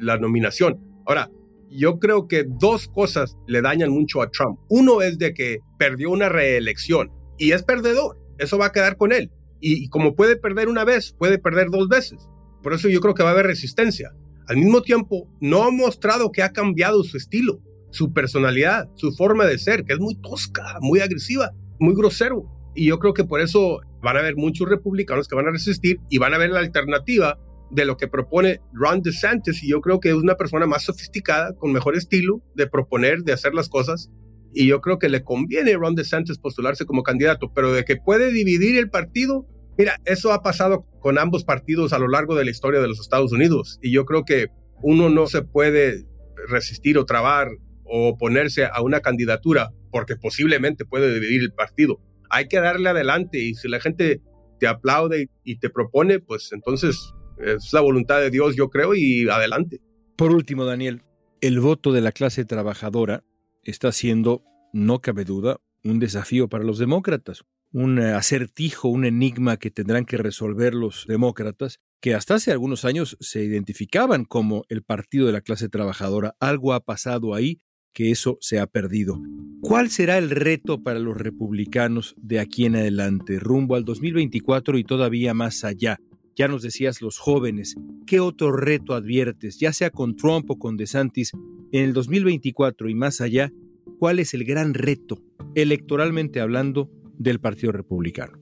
la 0.00 0.18
nominación. 0.18 0.80
Ahora, 1.06 1.30
yo 1.70 1.98
creo 1.98 2.28
que 2.28 2.44
dos 2.46 2.88
cosas 2.88 3.36
le 3.46 3.60
dañan 3.60 3.90
mucho 3.90 4.22
a 4.22 4.30
Trump. 4.30 4.58
Uno 4.68 5.02
es 5.02 5.18
de 5.18 5.34
que 5.34 5.58
perdió 5.78 6.10
una 6.10 6.28
reelección 6.28 7.12
y 7.36 7.52
es 7.52 7.62
perdedor. 7.62 8.18
Eso 8.38 8.58
va 8.58 8.66
a 8.66 8.72
quedar 8.72 8.96
con 8.96 9.12
él. 9.12 9.30
Y 9.60 9.88
como 9.88 10.14
puede 10.14 10.36
perder 10.36 10.68
una 10.68 10.84
vez, 10.84 11.14
puede 11.18 11.38
perder 11.38 11.68
dos 11.70 11.88
veces. 11.88 12.28
Por 12.62 12.72
eso 12.72 12.88
yo 12.88 13.00
creo 13.00 13.14
que 13.14 13.22
va 13.22 13.30
a 13.30 13.32
haber 13.32 13.46
resistencia. 13.46 14.12
Al 14.48 14.56
mismo 14.56 14.80
tiempo, 14.80 15.28
no 15.40 15.64
ha 15.64 15.70
mostrado 15.70 16.32
que 16.32 16.42
ha 16.42 16.52
cambiado 16.52 17.04
su 17.04 17.18
estilo, 17.18 17.60
su 17.90 18.14
personalidad, 18.14 18.88
su 18.94 19.12
forma 19.12 19.44
de 19.44 19.58
ser, 19.58 19.84
que 19.84 19.92
es 19.92 20.00
muy 20.00 20.14
tosca, 20.16 20.78
muy 20.80 21.00
agresiva, 21.00 21.52
muy 21.78 21.94
grosero. 21.94 22.46
Y 22.74 22.86
yo 22.86 22.98
creo 22.98 23.12
que 23.12 23.24
por 23.24 23.42
eso 23.42 23.80
van 24.02 24.16
a 24.16 24.20
haber 24.20 24.36
muchos 24.36 24.66
republicanos 24.66 25.28
que 25.28 25.34
van 25.34 25.48
a 25.48 25.50
resistir 25.50 26.00
y 26.08 26.16
van 26.16 26.32
a 26.32 26.38
ver 26.38 26.48
la 26.48 26.60
alternativa 26.60 27.38
de 27.70 27.84
lo 27.84 27.98
que 27.98 28.08
propone 28.08 28.62
Ron 28.72 29.02
DeSantis. 29.02 29.62
Y 29.62 29.68
yo 29.68 29.82
creo 29.82 30.00
que 30.00 30.08
es 30.08 30.14
una 30.14 30.36
persona 30.36 30.64
más 30.64 30.84
sofisticada, 30.84 31.54
con 31.54 31.72
mejor 31.72 31.94
estilo 31.94 32.40
de 32.54 32.66
proponer, 32.66 33.24
de 33.24 33.34
hacer 33.34 33.52
las 33.52 33.68
cosas. 33.68 34.10
Y 34.54 34.66
yo 34.66 34.80
creo 34.80 34.98
que 34.98 35.10
le 35.10 35.24
conviene 35.24 35.74
a 35.74 35.76
Ron 35.76 35.94
DeSantis 35.94 36.38
postularse 36.38 36.86
como 36.86 37.02
candidato, 37.02 37.52
pero 37.52 37.70
de 37.72 37.84
que 37.84 37.96
puede 37.96 38.32
dividir 38.32 38.78
el 38.78 38.88
partido, 38.88 39.46
mira, 39.78 39.96
eso 40.04 40.32
ha 40.32 40.42
pasado 40.42 40.84
con 41.00 41.18
ambos 41.18 41.44
partidos 41.44 41.92
a 41.92 41.98
lo 41.98 42.08
largo 42.08 42.34
de 42.34 42.44
la 42.44 42.50
historia 42.50 42.80
de 42.80 42.88
los 42.88 43.00
Estados 43.00 43.32
Unidos. 43.32 43.78
Y 43.80 43.92
yo 43.92 44.04
creo 44.04 44.24
que 44.24 44.48
uno 44.82 45.08
no 45.08 45.26
se 45.26 45.42
puede 45.42 46.04
resistir 46.48 46.98
o 46.98 47.06
trabar 47.06 47.48
o 47.84 48.08
oponerse 48.08 48.66
a 48.66 48.82
una 48.82 49.00
candidatura 49.00 49.70
porque 49.90 50.16
posiblemente 50.16 50.84
puede 50.84 51.14
dividir 51.14 51.40
el 51.40 51.52
partido 51.52 52.00
hay 52.30 52.48
que 52.48 52.60
darle 52.60 52.88
adelante 52.88 53.38
y 53.38 53.54
si 53.54 53.68
la 53.68 53.80
gente 53.80 54.20
te 54.60 54.66
aplaude 54.66 55.30
y 55.44 55.58
te 55.58 55.70
propone, 55.70 56.20
pues 56.20 56.52
entonces 56.52 57.12
es 57.38 57.72
la 57.72 57.80
voluntad 57.80 58.20
de 58.20 58.30
Dios, 58.30 58.56
yo 58.56 58.68
creo, 58.68 58.94
y 58.94 59.28
adelante. 59.28 59.80
Por 60.16 60.32
último, 60.32 60.64
Daniel, 60.64 61.02
el 61.40 61.60
voto 61.60 61.92
de 61.92 62.00
la 62.00 62.12
clase 62.12 62.44
trabajadora 62.44 63.24
está 63.62 63.92
siendo, 63.92 64.42
no 64.72 65.00
cabe 65.00 65.24
duda, 65.24 65.60
un 65.84 66.00
desafío 66.00 66.48
para 66.48 66.64
los 66.64 66.78
demócratas, 66.78 67.44
un 67.72 67.98
acertijo, 67.98 68.88
un 68.88 69.04
enigma 69.04 69.56
que 69.56 69.70
tendrán 69.70 70.04
que 70.04 70.16
resolver 70.16 70.74
los 70.74 71.04
demócratas, 71.06 71.80
que 72.00 72.14
hasta 72.14 72.36
hace 72.36 72.52
algunos 72.52 72.84
años 72.84 73.16
se 73.20 73.44
identificaban 73.44 74.24
como 74.24 74.64
el 74.68 74.82
partido 74.82 75.26
de 75.26 75.32
la 75.32 75.40
clase 75.40 75.68
trabajadora. 75.68 76.34
Algo 76.40 76.72
ha 76.72 76.80
pasado 76.80 77.34
ahí 77.34 77.60
que 77.92 78.10
eso 78.10 78.38
se 78.40 78.60
ha 78.60 78.66
perdido. 78.66 79.20
¿Cuál 79.60 79.90
será 79.90 80.18
el 80.18 80.30
reto 80.30 80.82
para 80.82 81.00
los 81.00 81.16
republicanos 81.16 82.14
de 82.16 82.38
aquí 82.38 82.64
en 82.64 82.76
adelante, 82.76 83.40
rumbo 83.40 83.74
al 83.74 83.84
2024 83.84 84.78
y 84.78 84.84
todavía 84.84 85.34
más 85.34 85.64
allá? 85.64 85.98
Ya 86.36 86.46
nos 86.46 86.62
decías 86.62 87.02
los 87.02 87.18
jóvenes, 87.18 87.74
¿qué 88.06 88.20
otro 88.20 88.52
reto 88.52 88.94
adviertes, 88.94 89.58
ya 89.58 89.72
sea 89.72 89.90
con 89.90 90.14
Trump 90.14 90.48
o 90.48 90.58
con 90.58 90.76
DeSantis, 90.76 91.32
en 91.72 91.82
el 91.82 91.92
2024 91.92 92.88
y 92.88 92.94
más 92.94 93.20
allá? 93.20 93.50
¿Cuál 93.98 94.20
es 94.20 94.32
el 94.32 94.44
gran 94.44 94.74
reto, 94.74 95.20
electoralmente 95.56 96.40
hablando, 96.40 96.88
del 97.18 97.40
Partido 97.40 97.72
Republicano? 97.72 98.38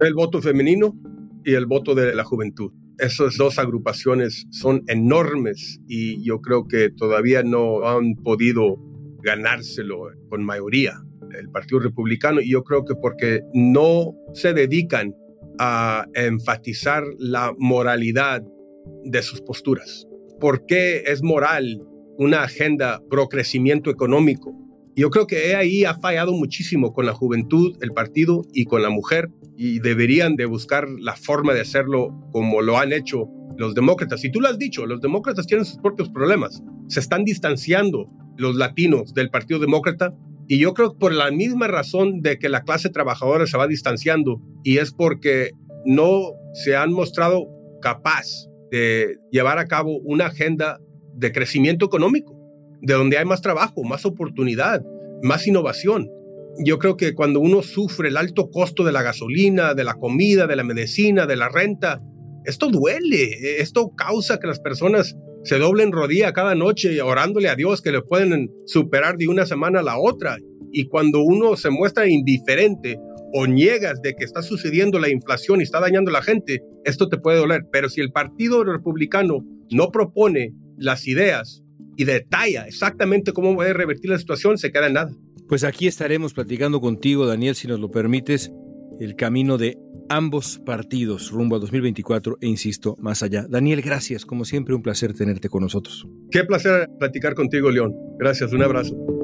El 0.00 0.14
voto 0.14 0.42
femenino 0.42 0.94
y 1.44 1.54
el 1.54 1.66
voto 1.66 1.94
de 1.94 2.14
la 2.14 2.24
juventud. 2.24 2.72
Esas 2.98 3.36
dos 3.36 3.58
agrupaciones 3.58 4.46
son 4.50 4.82
enormes 4.88 5.80
y 5.86 6.24
yo 6.26 6.40
creo 6.40 6.66
que 6.66 6.90
todavía 6.90 7.42
no 7.42 7.86
han 7.86 8.14
podido 8.16 8.76
ganárselo 9.22 10.08
con 10.28 10.44
mayoría 10.44 10.94
el 11.38 11.50
Partido 11.50 11.80
Republicano 11.80 12.40
y 12.40 12.50
yo 12.50 12.62
creo 12.64 12.84
que 12.84 12.94
porque 12.94 13.42
no 13.52 14.14
se 14.32 14.54
dedican 14.54 15.14
a 15.58 16.06
enfatizar 16.14 17.04
la 17.18 17.54
moralidad 17.58 18.42
de 19.04 19.22
sus 19.22 19.40
posturas. 19.40 20.06
¿Por 20.40 20.66
qué 20.66 21.04
es 21.06 21.22
moral 21.22 21.82
una 22.18 22.42
agenda 22.42 23.00
pro 23.10 23.28
crecimiento 23.28 23.90
económico? 23.90 24.54
Yo 24.96 25.10
creo 25.10 25.26
que 25.26 25.54
ahí 25.54 25.84
ha 25.84 25.94
fallado 25.94 26.32
muchísimo 26.32 26.94
con 26.94 27.04
la 27.04 27.12
juventud, 27.12 27.76
el 27.82 27.92
partido 27.92 28.46
y 28.54 28.64
con 28.64 28.80
la 28.80 28.88
mujer 28.88 29.28
y 29.54 29.78
deberían 29.80 30.36
de 30.36 30.46
buscar 30.46 30.88
la 30.88 31.14
forma 31.14 31.52
de 31.52 31.60
hacerlo 31.60 32.18
como 32.32 32.62
lo 32.62 32.78
han 32.78 32.94
hecho 32.94 33.28
los 33.58 33.74
demócratas. 33.74 34.24
Y 34.24 34.30
tú 34.30 34.40
lo 34.40 34.48
has 34.48 34.58
dicho, 34.58 34.86
los 34.86 35.02
demócratas 35.02 35.46
tienen 35.46 35.66
sus 35.66 35.76
propios 35.76 36.08
problemas. 36.08 36.62
Se 36.88 37.00
están 37.00 37.24
distanciando 37.24 38.08
los 38.38 38.56
latinos 38.56 39.12
del 39.12 39.28
Partido 39.28 39.60
Demócrata. 39.60 40.14
Y 40.48 40.58
yo 40.58 40.72
creo 40.72 40.92
que 40.92 40.98
por 40.98 41.12
la 41.12 41.30
misma 41.30 41.66
razón 41.66 42.22
de 42.22 42.38
que 42.38 42.48
la 42.48 42.62
clase 42.62 42.88
trabajadora 42.88 43.46
se 43.46 43.58
va 43.58 43.66
distanciando 43.66 44.40
y 44.62 44.78
es 44.78 44.92
porque 44.92 45.50
no 45.84 46.32
se 46.54 46.74
han 46.74 46.92
mostrado 46.92 47.48
capaz 47.82 48.26
de 48.70 49.18
llevar 49.30 49.58
a 49.58 49.66
cabo 49.66 49.98
una 50.04 50.26
agenda 50.26 50.78
de 51.14 51.32
crecimiento 51.32 51.86
económico, 51.86 52.35
de 52.86 52.94
donde 52.94 53.18
hay 53.18 53.24
más 53.24 53.42
trabajo, 53.42 53.82
más 53.82 54.06
oportunidad, 54.06 54.80
más 55.20 55.46
innovación. 55.46 56.08
Yo 56.64 56.78
creo 56.78 56.96
que 56.96 57.14
cuando 57.14 57.40
uno 57.40 57.62
sufre 57.62 58.08
el 58.08 58.16
alto 58.16 58.48
costo 58.48 58.84
de 58.84 58.92
la 58.92 59.02
gasolina, 59.02 59.74
de 59.74 59.82
la 59.82 59.94
comida, 59.94 60.46
de 60.46 60.54
la 60.54 60.62
medicina, 60.62 61.26
de 61.26 61.34
la 61.34 61.48
renta, 61.48 62.00
esto 62.44 62.70
duele, 62.70 63.60
esto 63.60 63.90
causa 63.96 64.38
que 64.38 64.46
las 64.46 64.60
personas 64.60 65.16
se 65.42 65.58
doblen 65.58 65.90
rodilla 65.90 66.32
cada 66.32 66.54
noche 66.54 67.02
orándole 67.02 67.48
a 67.48 67.56
Dios 67.56 67.82
que 67.82 67.90
le 67.90 68.02
pueden 68.02 68.50
superar 68.66 69.16
de 69.16 69.26
una 69.26 69.46
semana 69.46 69.80
a 69.80 69.82
la 69.82 69.98
otra. 69.98 70.38
Y 70.70 70.86
cuando 70.86 71.22
uno 71.22 71.56
se 71.56 71.70
muestra 71.70 72.08
indiferente 72.08 72.98
o 73.32 73.48
niegas 73.48 74.00
de 74.00 74.14
que 74.14 74.24
está 74.24 74.42
sucediendo 74.42 75.00
la 75.00 75.10
inflación 75.10 75.60
y 75.60 75.64
está 75.64 75.80
dañando 75.80 76.10
a 76.10 76.14
la 76.14 76.22
gente, 76.22 76.62
esto 76.84 77.08
te 77.08 77.18
puede 77.18 77.38
doler. 77.38 77.62
Pero 77.72 77.88
si 77.88 78.00
el 78.00 78.12
Partido 78.12 78.62
Republicano 78.62 79.44
no 79.72 79.90
propone 79.90 80.54
las 80.78 81.08
ideas 81.08 81.65
y 81.96 82.04
detalla 82.04 82.66
exactamente 82.66 83.32
cómo 83.32 83.54
puede 83.54 83.72
revertir 83.72 84.10
la 84.10 84.18
situación, 84.18 84.58
se 84.58 84.70
queda 84.70 84.86
en 84.86 84.94
nada. 84.94 85.10
Pues 85.48 85.64
aquí 85.64 85.86
estaremos 85.86 86.34
platicando 86.34 86.80
contigo, 86.80 87.26
Daniel, 87.26 87.54
si 87.54 87.68
nos 87.68 87.80
lo 87.80 87.90
permites, 87.90 88.50
el 89.00 89.14
camino 89.14 89.58
de 89.58 89.76
ambos 90.08 90.60
partidos 90.64 91.30
rumbo 91.30 91.56
a 91.56 91.58
2024 91.58 92.38
e 92.40 92.46
insisto, 92.46 92.96
más 92.98 93.22
allá. 93.22 93.46
Daniel, 93.48 93.82
gracias. 93.82 94.24
Como 94.24 94.44
siempre, 94.44 94.74
un 94.74 94.82
placer 94.82 95.14
tenerte 95.14 95.48
con 95.48 95.62
nosotros. 95.62 96.06
Qué 96.30 96.44
placer 96.44 96.88
platicar 96.98 97.34
contigo, 97.34 97.70
León. 97.70 97.94
Gracias, 98.18 98.52
un 98.52 98.62
abrazo. 98.62 99.15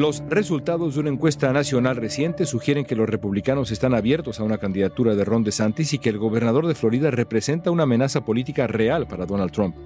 Los 0.00 0.22
resultados 0.30 0.94
de 0.94 1.00
una 1.00 1.10
encuesta 1.10 1.52
nacional 1.52 1.94
reciente 1.94 2.46
sugieren 2.46 2.86
que 2.86 2.96
los 2.96 3.06
republicanos 3.06 3.70
están 3.70 3.92
abiertos 3.92 4.40
a 4.40 4.44
una 4.44 4.56
candidatura 4.56 5.14
de 5.14 5.26
Ron 5.26 5.44
DeSantis 5.44 5.92
y 5.92 5.98
que 5.98 6.08
el 6.08 6.16
gobernador 6.16 6.66
de 6.66 6.74
Florida 6.74 7.10
representa 7.10 7.70
una 7.70 7.82
amenaza 7.82 8.24
política 8.24 8.66
real 8.66 9.06
para 9.06 9.26
Donald 9.26 9.52
Trump. 9.52 9.76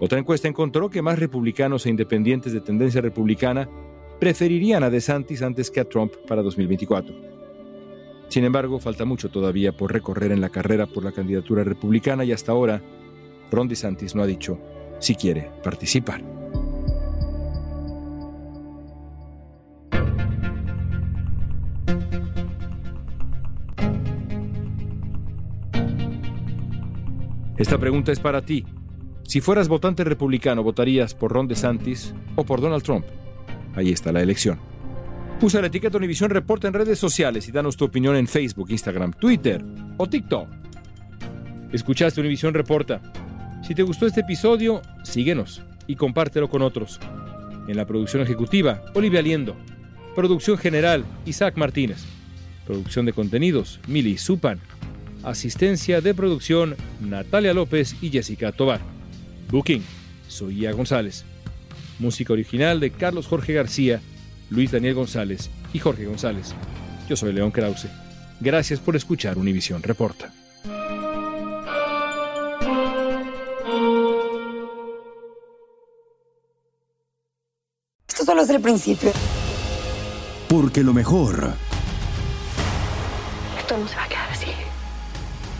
Otra 0.00 0.18
encuesta 0.18 0.48
encontró 0.48 0.90
que 0.90 1.00
más 1.00 1.18
republicanos 1.18 1.86
e 1.86 1.88
independientes 1.88 2.52
de 2.52 2.60
tendencia 2.60 3.00
republicana 3.00 3.66
preferirían 4.20 4.82
a 4.82 4.90
DeSantis 4.90 5.40
antes 5.40 5.70
que 5.70 5.80
a 5.80 5.88
Trump 5.88 6.12
para 6.28 6.42
2024. 6.42 7.14
Sin 8.28 8.44
embargo, 8.44 8.78
falta 8.80 9.06
mucho 9.06 9.30
todavía 9.30 9.72
por 9.72 9.94
recorrer 9.94 10.30
en 10.30 10.42
la 10.42 10.50
carrera 10.50 10.86
por 10.86 11.02
la 11.02 11.12
candidatura 11.12 11.64
republicana 11.64 12.22
y 12.22 12.32
hasta 12.32 12.52
ahora 12.52 12.82
Ron 13.50 13.66
DeSantis 13.66 14.14
no 14.14 14.22
ha 14.22 14.26
dicho 14.26 14.58
si 14.98 15.14
quiere 15.14 15.50
participar. 15.64 16.20
Esta 27.58 27.78
pregunta 27.78 28.12
es 28.12 28.20
para 28.20 28.42
ti. 28.42 28.64
Si 29.22 29.40
fueras 29.40 29.68
votante 29.68 30.04
republicano, 30.04 30.62
¿votarías 30.62 31.14
por 31.14 31.32
Ron 31.32 31.48
DeSantis 31.48 32.14
o 32.36 32.44
por 32.44 32.60
Donald 32.60 32.82
Trump? 32.82 33.06
Ahí 33.74 33.90
está 33.90 34.12
la 34.12 34.22
elección. 34.22 34.58
Usa 35.40 35.60
la 35.60 35.66
etiqueta 35.68 35.96
Univisión 35.96 36.30
Reporta 36.30 36.68
en 36.68 36.74
redes 36.74 36.98
sociales 36.98 37.48
y 37.48 37.52
danos 37.52 37.76
tu 37.76 37.86
opinión 37.86 38.14
en 38.16 38.26
Facebook, 38.26 38.70
Instagram, 38.70 39.12
Twitter 39.12 39.64
o 39.96 40.06
TikTok. 40.06 40.48
Escuchaste 41.72 42.20
Univisión 42.20 42.54
Reporta. 42.54 43.00
Si 43.66 43.74
te 43.74 43.82
gustó 43.82 44.06
este 44.06 44.20
episodio, 44.20 44.82
síguenos 45.02 45.62
y 45.86 45.96
compártelo 45.96 46.48
con 46.48 46.62
otros. 46.62 47.00
En 47.68 47.76
la 47.76 47.86
producción 47.86 48.22
ejecutiva, 48.22 48.82
Olivia 48.94 49.22
Liendo. 49.22 49.56
Producción 50.14 50.58
general, 50.58 51.04
Isaac 51.24 51.56
Martínez. 51.56 52.04
Producción 52.66 53.06
de 53.06 53.12
contenidos, 53.12 53.80
Mili 53.88 54.18
Supan. 54.18 54.60
Asistencia 55.26 56.00
de 56.00 56.14
producción, 56.14 56.76
Natalia 57.00 57.52
López 57.52 57.96
y 58.00 58.10
Jessica 58.10 58.52
Tobar. 58.52 58.80
Booking, 59.50 59.82
Soía 60.28 60.70
González. 60.70 61.24
Música 61.98 62.32
original 62.32 62.78
de 62.78 62.92
Carlos 62.92 63.26
Jorge 63.26 63.52
García, 63.52 64.00
Luis 64.50 64.70
Daniel 64.70 64.94
González 64.94 65.50
y 65.72 65.80
Jorge 65.80 66.06
González. 66.06 66.54
Yo 67.08 67.16
soy 67.16 67.32
León 67.32 67.50
Krause. 67.50 67.88
Gracias 68.38 68.78
por 68.78 68.94
escuchar 68.94 69.36
Univisión 69.36 69.82
Reporta. 69.82 70.32
Esto 78.06 78.24
solo 78.24 78.42
es 78.42 78.50
el 78.50 78.60
principio. 78.60 79.10
Porque 80.48 80.84
lo 80.84 80.94
mejor, 80.94 81.52
Esto 83.58 83.76
no 83.76 83.88
se 83.88 83.96
va 83.96 84.04
a 84.04 84.08
quedar. 84.08 84.25